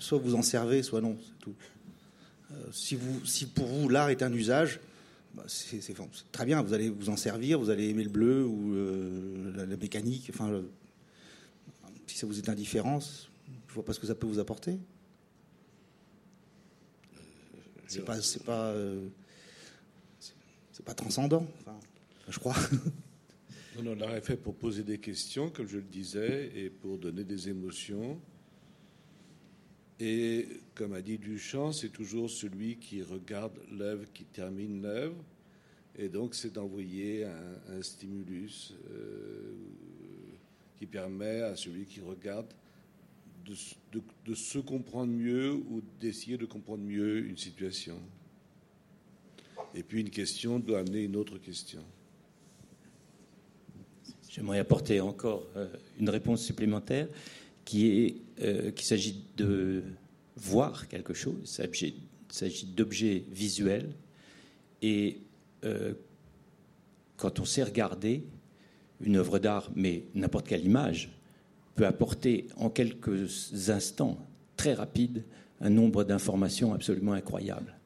[0.00, 1.16] soit vous en servez, soit non.
[1.22, 1.54] C'est tout.
[3.24, 4.80] si pour vous l'art est un usage,
[5.34, 5.80] bah, c'est
[6.32, 9.76] très bien, vous allez vous en servir, vous allez aimer le bleu ou euh, la,
[9.76, 10.30] mécanique.
[10.32, 10.62] Enfin,
[12.06, 12.98] si ça vous est indifférent,
[13.68, 14.78] je vois pas ce que ça peut vous apporter.
[17.86, 19.08] C'est pas, c'est pas, euh,
[20.72, 21.46] c'est pas transcendant,
[22.28, 22.56] je crois.
[23.76, 27.22] Non, non, l'art fait pour poser des questions, comme je le disais, et pour donner
[27.22, 28.20] des émotions.
[30.00, 35.22] Et comme a dit Duchamp, c'est toujours celui qui regarde l'œuvre qui termine l'œuvre.
[35.98, 39.52] Et donc, c'est d'envoyer un, stimulus euh,
[40.78, 42.46] qui permet à celui qui regarde
[43.44, 43.54] de,
[43.92, 47.98] de- de se comprendre mieux ou d'essayer de comprendre mieux une situation.
[49.74, 51.82] Et puis, une question doit amener une autre question.
[54.30, 55.68] J'aimerais apporter encore euh,
[55.98, 57.08] une réponse supplémentaire
[57.70, 59.84] qui euh, qu'il s'agit de
[60.36, 61.94] voir quelque chose, il
[62.30, 63.92] s'agit- d'objets visuels
[64.82, 65.18] et
[65.64, 65.94] euh,
[67.16, 68.24] quand on sait regarder
[69.00, 71.10] une œuvre d'art, mais n'importe quelle image,
[71.76, 74.18] peut apporter en quelques instants,
[74.56, 75.22] très rapides,
[75.60, 77.76] un nombre d'informations absolument incroyables.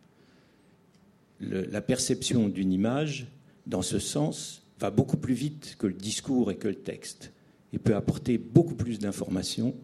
[1.40, 3.26] Le- la perception d'une image,
[3.66, 7.32] dans ce sens, va beaucoup plus vite que le discours et que le texte,
[7.74, 9.74] et peut apporter beaucoup plus d'informations.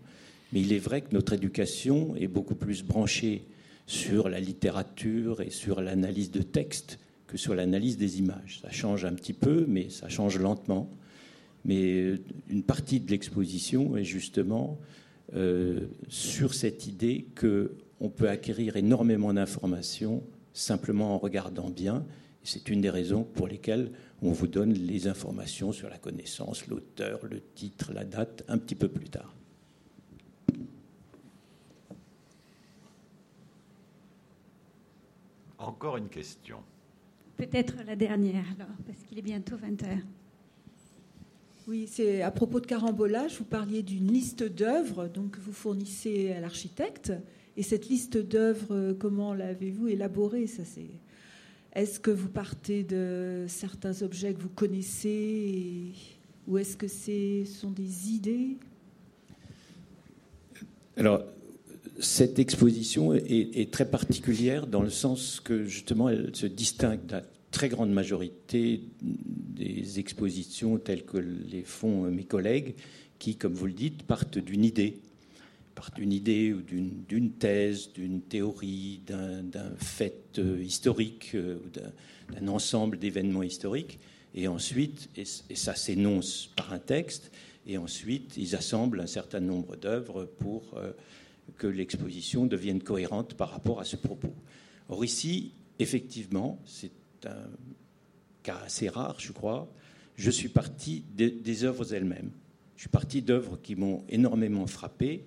[0.53, 3.47] Mais il est vrai que notre éducation est beaucoup plus branchée
[3.87, 8.61] sur la littérature et sur l'analyse de texte que sur l'analyse des images.
[8.62, 10.91] Ça change un petit peu, mais ça change lentement.
[11.65, 12.19] Mais euh,
[12.49, 14.79] une partie de l'exposition est justement
[15.35, 20.23] euh, sur cette idée qu'on peut acquérir énormément d'informations
[20.53, 22.05] simplement en regardant bien.
[22.43, 27.24] C'est une des raisons pour lesquelles on vous donne les informations sur la connaissance, l'auteur,
[27.26, 29.34] le titre, la date, un petit peu plus tard.
[35.59, 36.59] Encore une question.
[37.36, 40.01] Peut-être la dernière, alors, parce qu'il est bientôt 20h.
[41.68, 46.32] Oui, c'est à propos de carambolage, vous parliez d'une liste d'œuvres donc que vous fournissez
[46.32, 47.12] à l'architecte.
[47.56, 50.47] Et cette liste d'œuvres, comment l'avez-vous élaborée?
[50.47, 50.90] Ça, c'est.
[51.72, 55.92] Est-ce que vous partez de certains objets que vous connaissez
[56.48, 58.56] ou est-ce que ce sont des idées?
[60.97, 61.22] Alors,
[62.01, 67.12] cette exposition est, est très particulière dans le sens que justement elle se distingue de
[67.12, 72.74] la très grande majorité des expositions telles que les font mes collègues,
[73.18, 74.98] qui, comme vous le dites, partent d'une idée,
[75.74, 79.42] partent d'une idée ou d'une thèse, d'une théorie, d'un
[79.76, 83.98] fait euh, historique, euh, ou d'un ensemble d'événements historiques,
[84.34, 87.32] et ensuite, et, ça s'énonce par un texte,
[87.66, 90.92] et ensuite ils assemblent un certain nombre d'œuvres pour euh,
[91.56, 94.34] que l'exposition devienne cohérente par rapport à ce propos.
[94.88, 96.92] Or ici, effectivement, c'est
[97.26, 97.51] un
[98.42, 99.72] cas assez rare, je crois.
[100.16, 102.30] Je suis parti des œuvres elles-mêmes.
[102.80, 105.26] Je suis parti d'œuvres qui m'ont énormément frappé,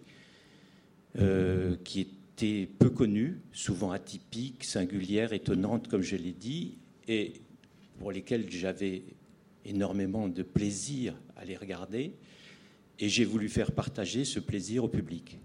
[1.19, 6.77] euh, qui étaient peu connues, souvent atypiques, singulières, étonnantes, comme je l'ai dit,
[7.07, 7.33] et
[7.99, 9.03] pour lesquelles j'avais
[9.65, 12.13] énormément de plaisir à les regarder.
[12.99, 15.37] Et j'ai voulu faire partager ce plaisir au public.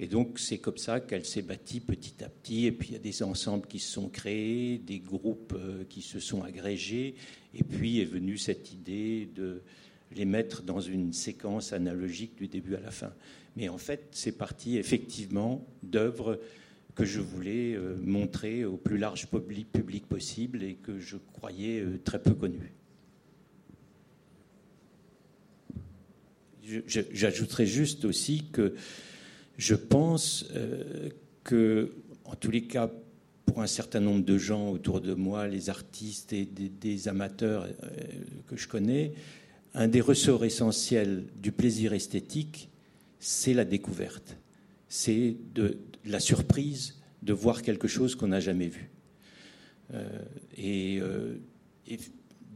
[0.00, 2.66] Et donc, c'est comme ça qu'elle s'est bâtie petit à petit.
[2.66, 6.02] Et puis, il y a des ensembles qui se sont créés, des groupes euh, qui
[6.02, 7.14] se sont agrégés.
[7.54, 9.62] Et puis est venue cette idée de
[10.16, 13.12] les mettre dans une séquence analogique du début à la fin.
[13.56, 16.40] Mais en fait, c'est parti effectivement d'œuvres
[16.94, 21.98] que je voulais euh, montrer au plus large public, possible et que je croyais euh,
[22.04, 22.72] très peu connues.
[26.86, 28.74] J'ajouterais juste aussi que
[29.58, 31.08] je pense euh,
[31.44, 31.92] que,
[32.24, 32.90] en tous les cas,
[33.46, 37.68] pour un certain nombre de gens autour de moi, les artistes et des, des amateurs
[38.46, 39.12] que je connais,
[39.74, 42.70] un des ressorts essentiels du plaisir esthétique,
[43.22, 44.36] c'est la découverte.
[44.88, 48.90] C'est de, la surprise de voir quelque chose qu'on n'a jamais vu.
[49.94, 50.08] Euh,
[50.56, 51.36] et, euh,
[51.86, 51.98] et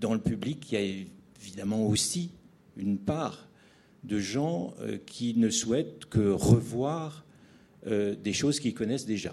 [0.00, 1.06] dans le public, il y a
[1.40, 2.32] évidemment aussi
[2.76, 3.48] une part
[4.02, 7.24] de gens euh, qui ne souhaitent que revoir
[7.88, 9.32] des choses qu'ils connaissent déjà.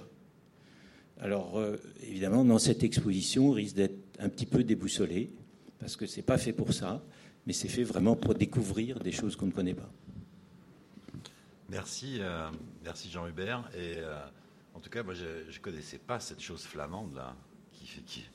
[1.19, 1.59] Alors,
[2.03, 5.31] évidemment, dans cette exposition, on risque d'être un petit peu déboussolé,
[5.79, 7.03] parce que ce n'est pas fait pour ça,
[7.47, 9.91] mais c'est fait vraiment pour découvrir des choses qu'on ne connaît pas.
[11.69, 12.49] Merci, euh,
[12.83, 13.63] merci Jean Hubert.
[13.75, 14.19] Et euh,
[14.73, 17.35] en tout cas, moi, je ne connaissais pas cette chose flamande là,
[17.71, 18.25] qui, fait- qui-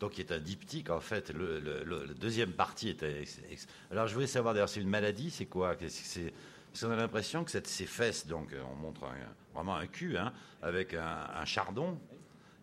[0.00, 1.30] donc qui est un diptyque en fait.
[1.30, 5.30] Le, le- le- la deuxième partie ex- Alors, je voulais savoir d'ailleurs, c'est une maladie,
[5.30, 5.76] c'est quoi?
[5.88, 6.32] C'est?
[6.72, 10.16] Parce qu'on a l'impression que cette, ces fesses, donc on montre un- vraiment un cul,
[10.16, 10.32] hein,
[10.62, 11.98] avec un, un chardon,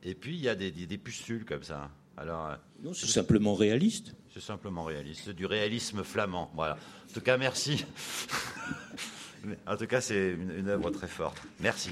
[0.03, 1.89] et puis il y a des, des- des pustules comme ça.
[2.15, 4.15] Alors, euh, Non, c'est simplement réaliste.
[4.33, 6.49] c'est simplement réaliste, c'est du réalisme flamand.
[6.55, 6.75] Voilà.
[7.09, 7.83] En tout cas, merci.
[9.67, 11.41] En tout cas, c'est une, œuvre très forte.
[11.59, 11.91] Merci.